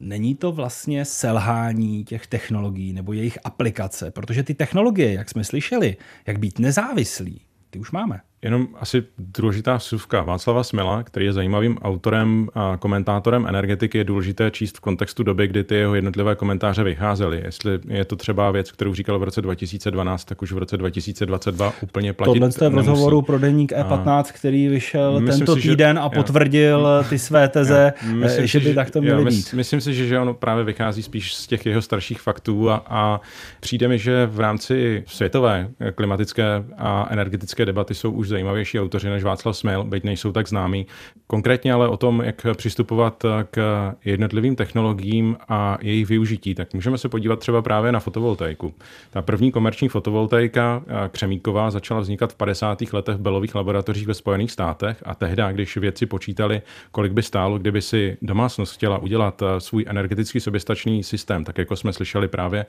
[0.00, 5.96] Není to vlastně selhání těch technologií nebo jejich aplikace, protože ty technologie, jak jsme slyšeli,
[6.26, 8.20] jak být nezávislí, ty už máme.
[8.42, 10.22] Jenom asi důležitá vsuvka.
[10.22, 15.46] Václava Smela, který je zajímavým autorem a komentátorem energetiky, je důležité číst v kontextu doby,
[15.46, 17.42] kdy ty jeho jednotlivé komentáře vycházely.
[17.44, 21.72] Jestli je to třeba věc, kterou říkal v roce 2012, tak už v roce 2022
[21.80, 25.96] úplně platit Tohle je v rozhovoru pro deník E15, který vyšel myslím tento si, týden
[25.96, 29.52] že, a potvrdil já, ty své teze, já, myslím že by tak to mělo být.
[29.52, 33.20] Myslím si, že, že ono právě vychází spíš z těch jeho starších faktů a, a
[33.60, 39.22] přijde mi, že v rámci světové klimatické a energetické debaty jsou už zajímavější autoři než
[39.22, 40.86] Václav Smil, byť nejsou tak známí.
[41.26, 47.08] Konkrétně ale o tom, jak přistupovat k jednotlivým technologiím a jejich využití, tak můžeme se
[47.08, 48.74] podívat třeba právě na fotovoltaiku.
[49.10, 52.78] Ta první komerční fotovoltaika eh, Křemíková začala vznikat v 50.
[52.92, 56.62] letech v Belových laboratořích ve Spojených státech a tehdy, když vědci počítali,
[56.92, 61.76] kolik by stálo, kdyby si domácnost chtěla udělat eh, svůj energeticky soběstačný systém, tak jako
[61.76, 62.66] jsme slyšeli právě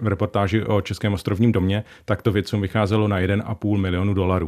[0.00, 4.46] v reportáži o Českém ostrovním domě, tak to vědcům vycházelo na 1,5 milionu dolarů.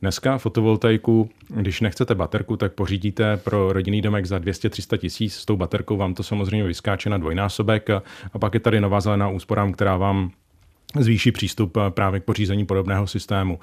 [0.00, 5.34] Dneska fotovoltaiku, když nechcete baterku, tak pořídíte pro rodinný domek za 200-300 tisíc.
[5.34, 8.02] S tou baterkou vám to samozřejmě vyskáče na dvojnásobek a
[8.38, 10.30] pak je tady nová zelená úsporám, která vám
[10.98, 13.58] zvýší přístup právě k pořízení podobného systému.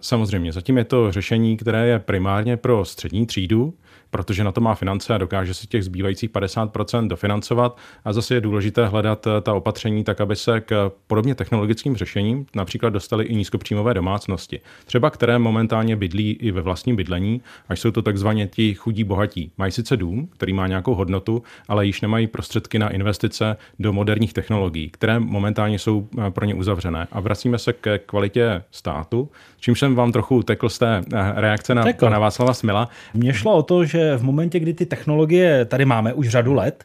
[0.00, 3.74] Samozřejmě, zatím je to řešení, které je primárně pro střední třídu,
[4.10, 7.78] protože na to má finance a dokáže si těch zbývajících 50% dofinancovat.
[8.04, 12.46] A zase je důležité hledat eh, ta opatření tak, aby se k podobně technologickým řešením
[12.54, 14.60] například dostali i nízkopříjmové domácnosti.
[14.84, 19.52] Třeba které momentálně bydlí i ve vlastním bydlení, až jsou to takzvaně ti chudí bohatí.
[19.58, 24.32] Mají sice dům, který má nějakou hodnotu, ale již nemají prostředky na investice do moderních
[24.32, 27.08] technologií, které momentálně jsou eh, pro ně uzavřené.
[27.12, 29.28] A vracíme se ke kvalitě státu,
[29.60, 32.88] čím jsem vám trochu utekl z té eh, reakce na pana Václava Smila.
[33.14, 36.84] Mně šlo o to, že v momentě, kdy ty technologie tady máme už řadu let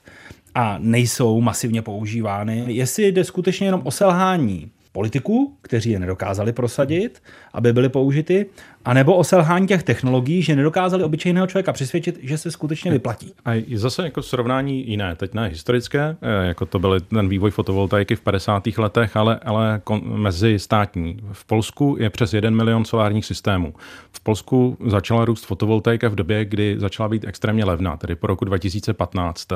[0.56, 7.24] a nejsou masivně používány, jestli jde skutečně jenom o selhání politiků, kteří je nedokázali prosadit,
[7.54, 8.46] aby byly použity,
[8.86, 13.34] anebo o selhání těch technologií, že nedokázali obyčejného člověka přesvědčit, že se skutečně vyplatí.
[13.46, 18.16] A zase jako srovnání jiné, teď ne historické, eh, jako to byl ten vývoj fotovoltaiky
[18.16, 18.78] v 50.
[18.78, 21.18] letech, ale, ale mezi státní.
[21.32, 23.74] V Polsku je přes 1 milion solárních systémů.
[24.12, 28.46] V Polsku začala růst fotovoltaika v době, kdy začala být extrémně levná, tedy po roku
[28.46, 29.48] 2015.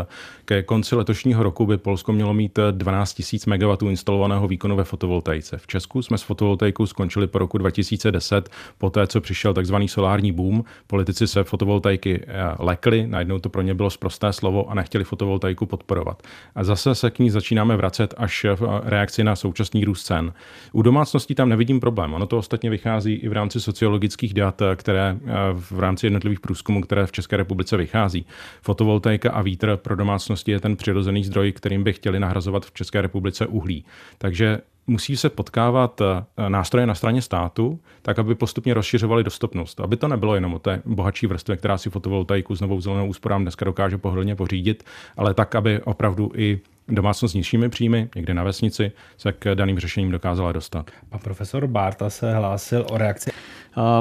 [0.45, 5.28] Ke konci letošního roku by Polsko mělo mít 12 000 MW instalovaného výkonu ve fotovoltaice.
[5.57, 10.63] V Česku jsme s fotovoltaikou skončili po roku 2010, poté co přišel takzvaný solární boom.
[10.88, 15.65] Politici se fotovoltaiky eh, lekli, najednou to pro ně bylo zprosté slovo a nechtěli fotovoltaiku
[15.65, 16.23] podporovat.
[16.55, 20.34] A zase se k ní začínáme vracet až v reakci na současný růst cen.
[20.71, 22.13] U domácností tam nevidím problém.
[22.13, 26.82] Ono to ostatně vychází i v rámci sociologických dat, které eh, v rámci jednotlivých průzkumů,
[26.82, 28.25] které v České republice vychází.
[28.61, 33.01] Fotovoltaika a vítr pro domácnosti je ten přirozený zdroj, kterým by chtěli nahrazovat v České
[33.01, 33.86] republice uhlí.
[34.17, 34.59] Takže
[34.89, 39.79] musí se potkávat eh, nástroje na straně státu, tak aby postupně rozšiřovali dostupnost.
[39.79, 43.41] Aby to nebylo jenom o té bohatší vrstvě, která si fotovoltaiku s novou zelenou úsporám
[43.41, 44.83] dneska dokáže pohodlně pořídit,
[45.17, 49.79] ale tak, aby opravdu i domácnost s nižšími příjmy, někde na vesnici, se k daným
[49.79, 50.91] řešením dokázala dostat.
[51.11, 53.31] A profesor Barta se hlásil o reakci.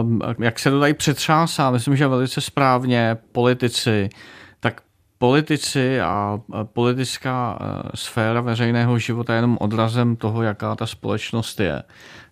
[0.01, 4.09] Um, jak se to tady přetřásá, myslím, že velice správně politici
[5.19, 6.41] politici a
[6.73, 11.83] politická e, sféra veřejného života je jenom odrazem toho, jaká ta společnost je.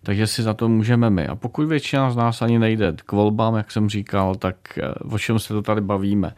[0.02, 1.26] Takže si za to můžeme my.
[1.26, 5.18] A pokud většina z nás ani nejde k volbám, jak jsem říkal, tak e, o
[5.18, 6.34] čem se to tady bavíme?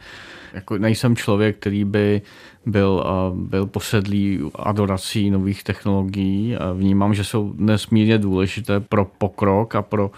[0.53, 2.21] Jako nejsem člověk, který by
[2.65, 6.55] byl, e, byl posedlý adorací nových technologií.
[6.73, 10.11] Vnímám, že jsou nesmírně důležité pro pokrok a pro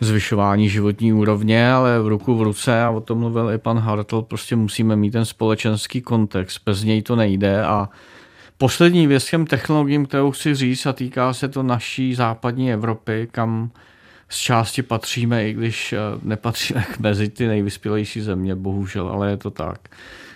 [0.00, 4.22] zvyšování životní úrovně, ale v ruku v ruce, a o tom mluvil i pan Hartl,
[4.22, 7.88] prostě musíme mít ten společenský kontext, bez něj to nejde a
[8.58, 13.70] poslední věc těm technologiím, kterou chci říct a týká se to naší západní Evropy, kam
[14.28, 19.50] z části patříme, i když eh, nepatříme mezi ty nejvyspělejší země, bohužel, ale je to
[19.50, 19.88] tak.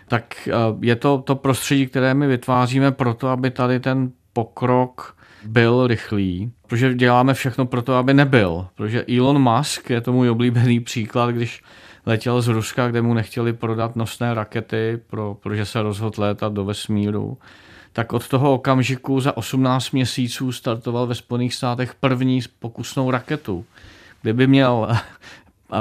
[0.09, 5.87] Tak eh, je to to prostředí, které my vytváříme proto, aby tady ten pokrok byl
[5.87, 8.67] rychlý, protože děláme všechno pro to, aby nebyl.
[8.75, 11.63] Protože Elon Musk je to můj oblíbený příklad, když
[12.07, 16.65] letěl z Ruska, kde mu nechtěli prodat nosné rakety, pro, protože se rozhodl létat do
[16.65, 17.39] vesmíru,
[17.93, 23.65] tak od toho okamžiku za 18 měsíců startoval ve Spojených státech první pokusnou raketu.
[24.23, 24.89] Kdyby měl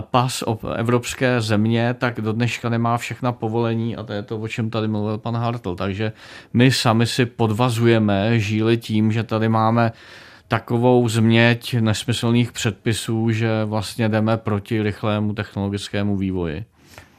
[0.02, 4.48] pas o evropské země, tak do dneška nemá všechna povolení a to je to, o
[4.48, 5.76] čem tady mluvil pan Hartl.
[5.76, 6.12] Takže
[6.54, 9.92] my sami si podvazujeme žíli tím, že tady máme
[10.48, 16.66] takovou změť nesmyslných předpisů, že vlastně jdeme proti rychlému technologickému vývoji.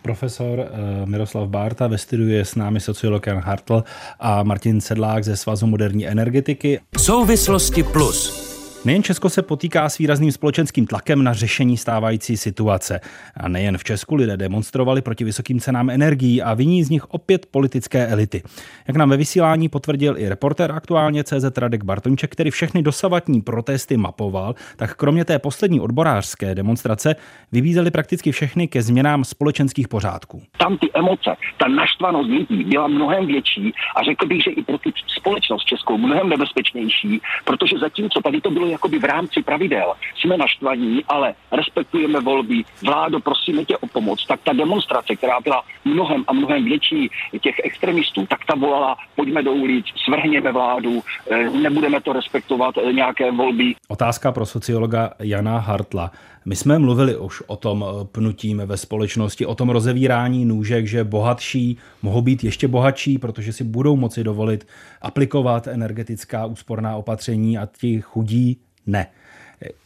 [0.02, 3.84] Profesor eh, Miroslav Bárta ve studiu je s námi sociolog Jan Hartl
[4.20, 6.80] a Martin Sedlák ze Svazu moderní energetiky.
[6.98, 8.51] Souvislosti plus.
[8.84, 13.00] Nejen Česko se potýká s výrazným společenským tlakem na řešení stávající situace.
[13.36, 17.46] A nejen v Česku lidé demonstrovali proti vysokým cenám energií a viní z nich opět
[17.46, 18.42] politické elity.
[18.88, 23.96] Jak nám ve vysílání potvrdil i reporter aktuálně CZ Radek Bartonček, který všechny dosavatní protesty
[23.96, 27.16] mapoval, tak kromě té poslední odborářské demonstrace
[27.52, 30.42] vybízeli prakticky všechny ke změnám společenských pořádků.
[30.58, 34.78] Tam ty emoce, ta naštvanost lidí byla mnohem větší a řekl bych, že i pro
[34.78, 40.36] tu společnost českou mnohem nebezpečnější, protože zatímco tady to bylo jakoby v rámci pravidel jsme
[40.36, 46.24] naštvaní, ale respektujeme volby, vládo, prosíme tě o pomoc, tak ta demonstrace, která byla mnohem
[46.26, 47.10] a mnohem větší
[47.40, 52.92] těch extremistů, tak ta volala, pojďme do ulic, svrhněme vládu, eh, nebudeme to respektovat eh,
[52.92, 53.74] nějaké volby.
[53.88, 56.10] Otázka pro sociologa Jana Hartla.
[56.44, 61.04] My jsme mluvili už o tom eh, pnutím ve společnosti, o tom rozevírání nůžek, že
[61.04, 64.66] bohatší mohou být ještě bohatší, protože si budou moci dovolit
[65.02, 69.06] aplikovat energetická úsporná opatření a ti chudí ne.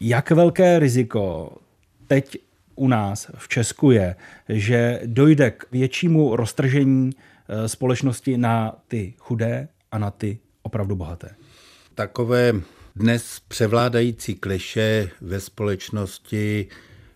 [0.00, 1.52] Jak velké riziko
[2.07, 2.38] teď
[2.74, 4.16] u nás v Česku je,
[4.48, 7.11] že dojde k většímu roztržení
[7.48, 11.28] eh, společnosti na ty chudé a na ty opravdu bohaté?
[11.94, 12.52] Takové
[12.97, 16.66] dnes převládající kliše ve společnosti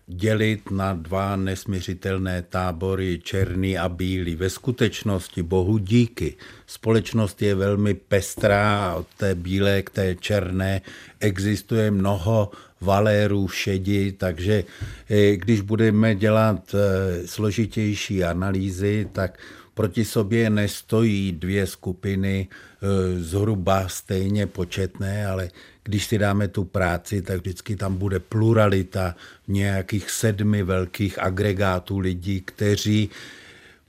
[0.07, 4.35] dělit na dva nesměřitelné tábory, černý a bílý.
[4.35, 6.35] Ve skutečnosti, bohu díky,
[6.67, 10.81] společnost je velmi pestrá od té bílé k té černé
[11.19, 12.51] existuje mnoho
[12.81, 14.63] valérů šedi, takže
[15.09, 19.39] eh, když budeme dělat eh, složitější analýzy, tak
[19.73, 25.49] proti sobě nestojí dvě skupiny eh, zhruba stejně početné, ale
[25.83, 29.15] když si dáme tu práci, tak vždycky tam bude pluralita
[29.47, 33.09] nějakých sedmi velkých agregátů lidí, kteří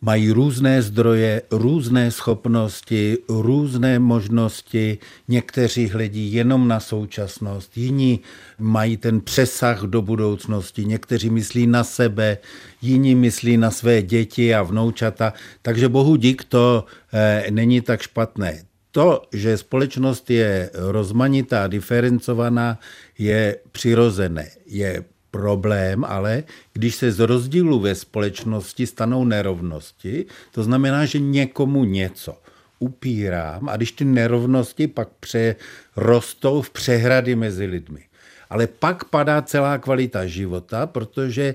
[0.02, 4.98] mají různé zdroje, různé schopnosti, různé možnosti.
[5.28, 8.20] Někteří hledí jenom na současnost, jiní
[8.58, 12.38] mají ten přesah do budoucnosti, někteří myslí na sebe,
[12.82, 15.32] jiní myslí na své děti a vnoučata.
[15.62, 18.62] Takže bohu dík to eh, není tak špatné.
[18.90, 22.78] To, že společnost je rozmanitá, diferencovaná,
[23.18, 24.50] je přirozené.
[24.66, 31.84] Je problém, ale když se z rozdílu ve společnosti stanou nerovnosti, to znamená, že někomu
[31.84, 32.38] něco
[32.78, 38.04] upírám a když ty nerovnosti pak přerostou v přehrady mezi lidmi.
[38.50, 41.54] Ale pak padá celá kvalita života, protože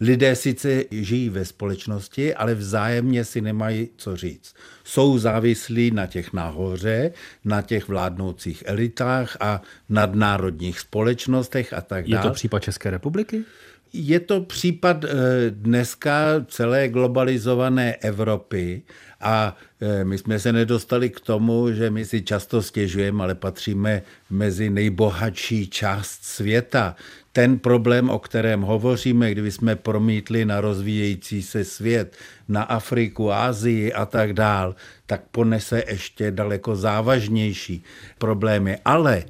[0.00, 4.54] lidé sice žijí ve společnosti, ale vzájemně si nemají co říct.
[4.84, 7.12] Jsou závislí na těch nahoře,
[7.44, 12.26] na těch vládnoucích elitách a nadnárodních společnostech a tak dále.
[12.26, 13.44] Je to případ České republiky?
[13.92, 15.08] Je to případ eh,
[15.50, 18.82] dneska celé globalizované Evropy
[19.20, 24.02] a eh, my jsme se nedostali k tomu, že my si často stěžujeme, ale patříme
[24.30, 26.96] mezi nejbohatší část světa
[27.36, 32.16] ten problém, o kterém hovoříme, kdyby jsme promítli na rozvíjející se svět,
[32.48, 34.74] na Afriku, Asii a tak dál,
[35.06, 37.84] tak ponese ještě daleko závažnější
[38.18, 38.78] problémy.
[38.84, 39.24] Ale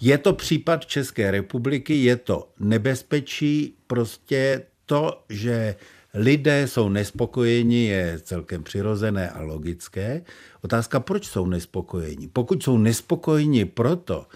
[0.00, 5.74] je to případ České republiky, je to nebezpečí, prostě to, že
[6.14, 10.22] lidé jsou nespokojeni, je celkem přirozené a logické.
[10.62, 12.28] Otázka, proč jsou nespokojeni?
[12.28, 14.26] Pokud jsou nespokojeni proto,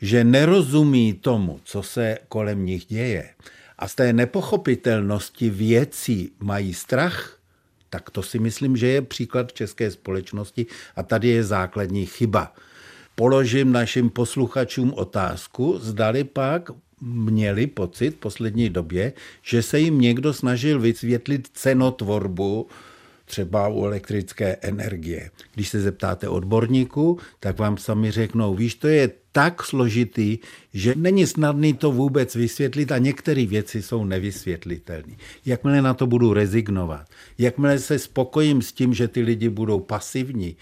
[0.00, 3.30] že nerozumí tomu, co se kolem nich děje
[3.78, 7.38] a z té nepochopitelnosti věcí mají strach,
[7.90, 12.54] tak to si myslím, že je příklad české společnosti a tady je základní chyba.
[13.14, 16.70] Položím našim posluchačům otázku, zdali pak
[17.00, 22.66] měli pocit v poslední době, že se jim někdo snažil vysvětlit cenotvorbu
[23.28, 25.30] třeba u elektrické energie.
[25.54, 30.38] Když se zeptáte odborníků, tak vám sami řeknou, víš, to je tak složitý,
[30.74, 35.14] že není snadný to vůbec vysvětlit a některé věci jsou nevysvětlitelné.
[35.46, 37.06] Jakmile na to budu rezignovat,
[37.38, 40.56] jakmile se spokojím s tím, že ty lidi budou pasivní,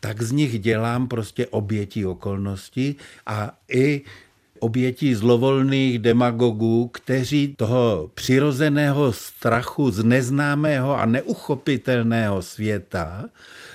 [0.00, 2.96] tak z nich dělám prostě obětí okolností
[3.26, 4.02] a i
[4.62, 13.24] obětí zlovolných demagogů, kteří toho přirozeného strachu z neznámého a neuchopitelného světa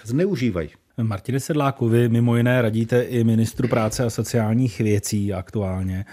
[0.03, 0.69] zneužívají.
[1.01, 6.05] Martine Sedláku, vy mimo jiné radíte i ministru práce a sociálních věcí aktuálně.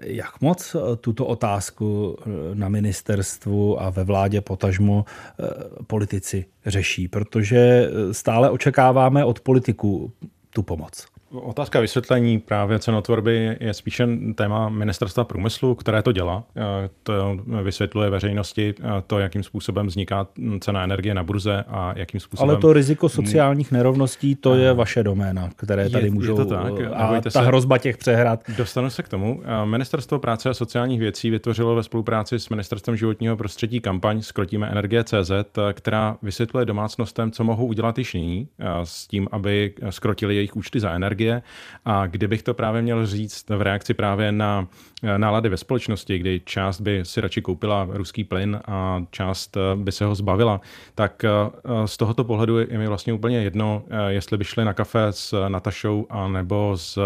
[0.00, 2.18] Jak moc tuto otázku
[2.54, 5.04] na ministerstvu a ve vládě potažmo
[5.86, 7.08] politici řeší?
[7.08, 10.12] Protože stále očekáváme od politiků
[10.50, 11.06] tu pomoc.
[11.32, 16.44] Otázka vysvětlení právě cenotvorby je spíše téma ministerstva průmyslu, které to dělá.
[17.02, 18.74] To vysvětluje veřejnosti
[19.06, 20.26] to, jakým způsobem vzniká
[20.60, 22.50] cena energie na burze a jakým způsobem...
[22.50, 26.38] Ale to riziko sociálních nerovností, to je vaše doména, které tady je, můžou...
[26.38, 26.72] Je to tak.
[26.94, 28.40] A ta se, hrozba těch přehrad.
[28.56, 29.42] Dostanu se k tomu.
[29.64, 35.04] Ministerstvo práce a sociálních věcí vytvořilo ve spolupráci s Ministerstvem životního prostředí kampaň Skrotíme energie
[35.04, 35.32] CZ,
[35.72, 38.48] která vysvětluje domácnostem, co mohou udělat již nyní
[38.84, 41.42] s tím, aby skrotili jejich účty za energie energie.
[41.84, 44.68] A kdybych to právě měl říct v reakci právě na
[45.16, 49.92] nálady ve společnosti, kdy část by si radši koupila ruský plyn a část eh, by
[49.92, 50.60] se ho zbavila,
[50.94, 51.28] tak eh,
[51.86, 56.06] z tohoto pohledu je mi vlastně úplně jedno, jestli by šli na kafe s Natašou
[56.10, 56.98] a nebo s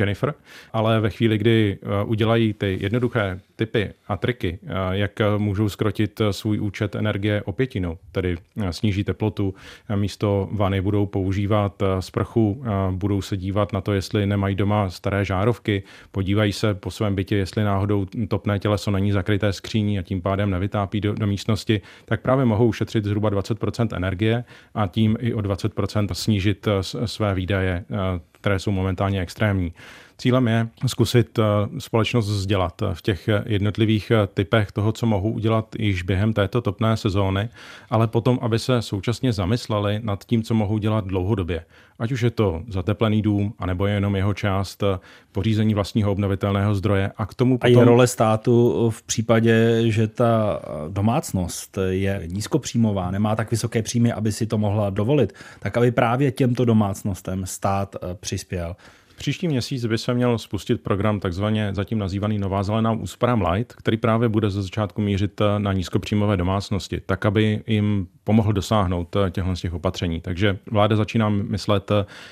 [0.00, 0.34] Jennifer,
[0.72, 4.58] ale ve chvíli, kdy udělají ty jednoduché typy a triky,
[4.90, 8.36] jak můžou skrotit svůj účet energie o pětinu, tedy
[8.70, 9.54] sníží teplotu,
[9.94, 15.82] místo vany budou používat sprchu, budou se dívat na to, jestli nemají doma staré žárovky,
[16.12, 20.50] podívají se po svém bytě, jestli náhodou topné těleso není zakryté skříní a tím pádem
[20.50, 25.38] nevytápí do, do místnosti, tak právě mohou ušetřit zhruba 20% energie a tím i o
[25.38, 26.68] 20% snížit
[27.04, 27.84] své výdaje,
[28.32, 29.72] které jsou momentálně extrémní.
[30.18, 31.42] Cílem je zkusit eh,
[31.78, 36.96] společnost vzdělat v těch jednotlivých eh, typech toho, co mohou udělat již během této topné
[36.96, 37.48] sezóny,
[37.90, 41.64] ale potom, aby se současně zamysleli nad tím, co mohou dělat dlouhodobě.
[41.98, 44.98] Ať už je to zateplený dům, anebo je jenom jeho část eh,
[45.32, 47.12] pořízení vlastního obnovitelného zdroje.
[47.16, 47.76] A k tomu potom...
[47.76, 54.12] A je role státu v případě, že ta domácnost je nízkopříjmová, nemá tak vysoké příjmy,
[54.12, 58.76] aby si to mohla dovolit, tak aby právě těmto domácnostem stát přispěl.
[59.22, 63.96] Příští měsíc by se měl spustit program takzvaně zatím nazývaný Nová zelená úsporám Light, který
[63.96, 69.74] právě bude ze začátku mířit na nízkopříjmové domácnosti, tak aby jim pomohl dosáhnout těchto těch
[69.74, 70.20] opatření.
[70.20, 71.90] Takže vláda začíná myslet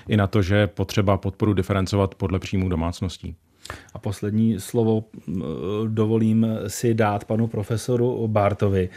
[0.09, 3.35] i na to, že je potřeba podporu diferencovat podle příjmů domácností.
[3.95, 5.05] A poslední slovo
[5.87, 8.89] dovolím si dát panu profesoru Bartovi.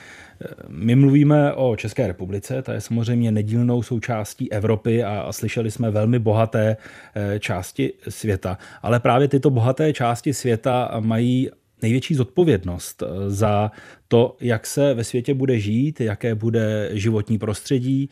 [0.67, 6.19] My mluvíme o České republice, ta je samozřejmě nedílnou součástí Evropy a slyšeli jsme velmi
[6.19, 6.77] bohaté
[7.15, 8.57] eh, části světa.
[8.81, 11.49] Ale právě tyto bohaté části světa mají
[11.81, 13.71] největší zodpovědnost eh, za
[14.07, 18.09] to, jak se ve světě bude žít, jaké bude životní prostředí.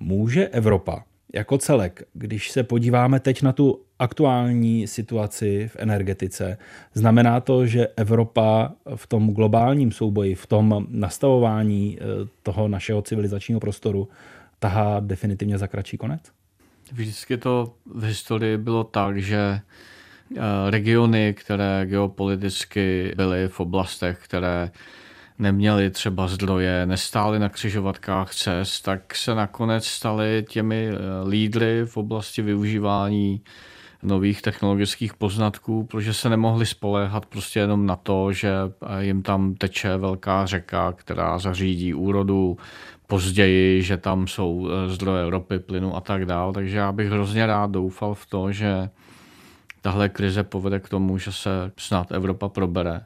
[0.00, 6.58] Může Evropa jako celek, když se podíváme teď na tu aktuální situaci v energetice,
[6.94, 12.04] znamená to, že Evropa v tom globálním souboji, v tom nastavování eh,
[12.42, 14.08] toho našeho civilizačního prostoru
[14.58, 16.20] tahá definitivně za kratší konec?
[16.92, 24.70] Vždycky to v historii bylo tak, že eh, regiony, které geopoliticky byly v oblastech, které
[25.40, 31.96] neměli třeba zdroje, nestáli na křižovatkách cest, tak se nakonec stali těmi eh, lídry v
[31.96, 33.40] oblasti využívání
[34.02, 39.54] nových technologických poznatků, protože se nemohli spoléhat prostě jenom na to, že eh, jim tam
[39.54, 42.56] teče velká řeka, která zařídí úrodu,
[43.06, 46.52] později, že tam jsou eh, zdroje ropy, plynu a tak dál.
[46.52, 48.88] Takže já bych hrozně rád doufal v to, že
[49.82, 53.00] tahle krize povede k tomu, že se snad Evropa probere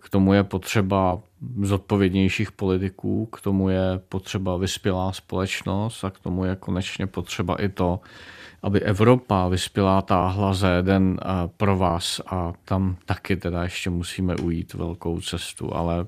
[0.00, 1.18] k tomu je potřeba
[1.62, 7.68] zodpovědnějších politiků, k tomu je potřeba vyspělá společnost a k tomu je konečně potřeba i
[7.68, 8.00] to,
[8.62, 11.26] aby Evropa vyspělá táhla za jeden eh,
[11.56, 16.06] pro vás a tam taky teda ještě musíme ujít velkou cestu, ale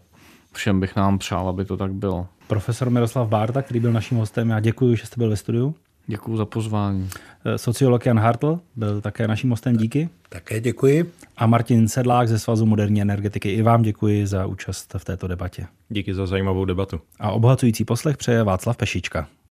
[0.52, 2.26] všem bych nám přál, aby to tak bylo.
[2.46, 5.74] Profesor Miroslav Bárta, který byl naším hostem, já děkuji, že jste byl ve studiu.
[6.06, 7.08] Děkuji za pozvání.
[7.44, 10.08] Eh, sociolog Jan Hartl byl také naším hostem, díky.
[10.28, 11.12] Také děkuji.
[11.36, 13.50] A Martin Sedlák ze Svazu moderní energetiky.
[13.50, 15.66] I vám děkuji za účast v této debatě.
[15.88, 17.00] Díky za zajímavou debatu.
[17.20, 19.28] A obohacující poslech přeje Václav Pešička.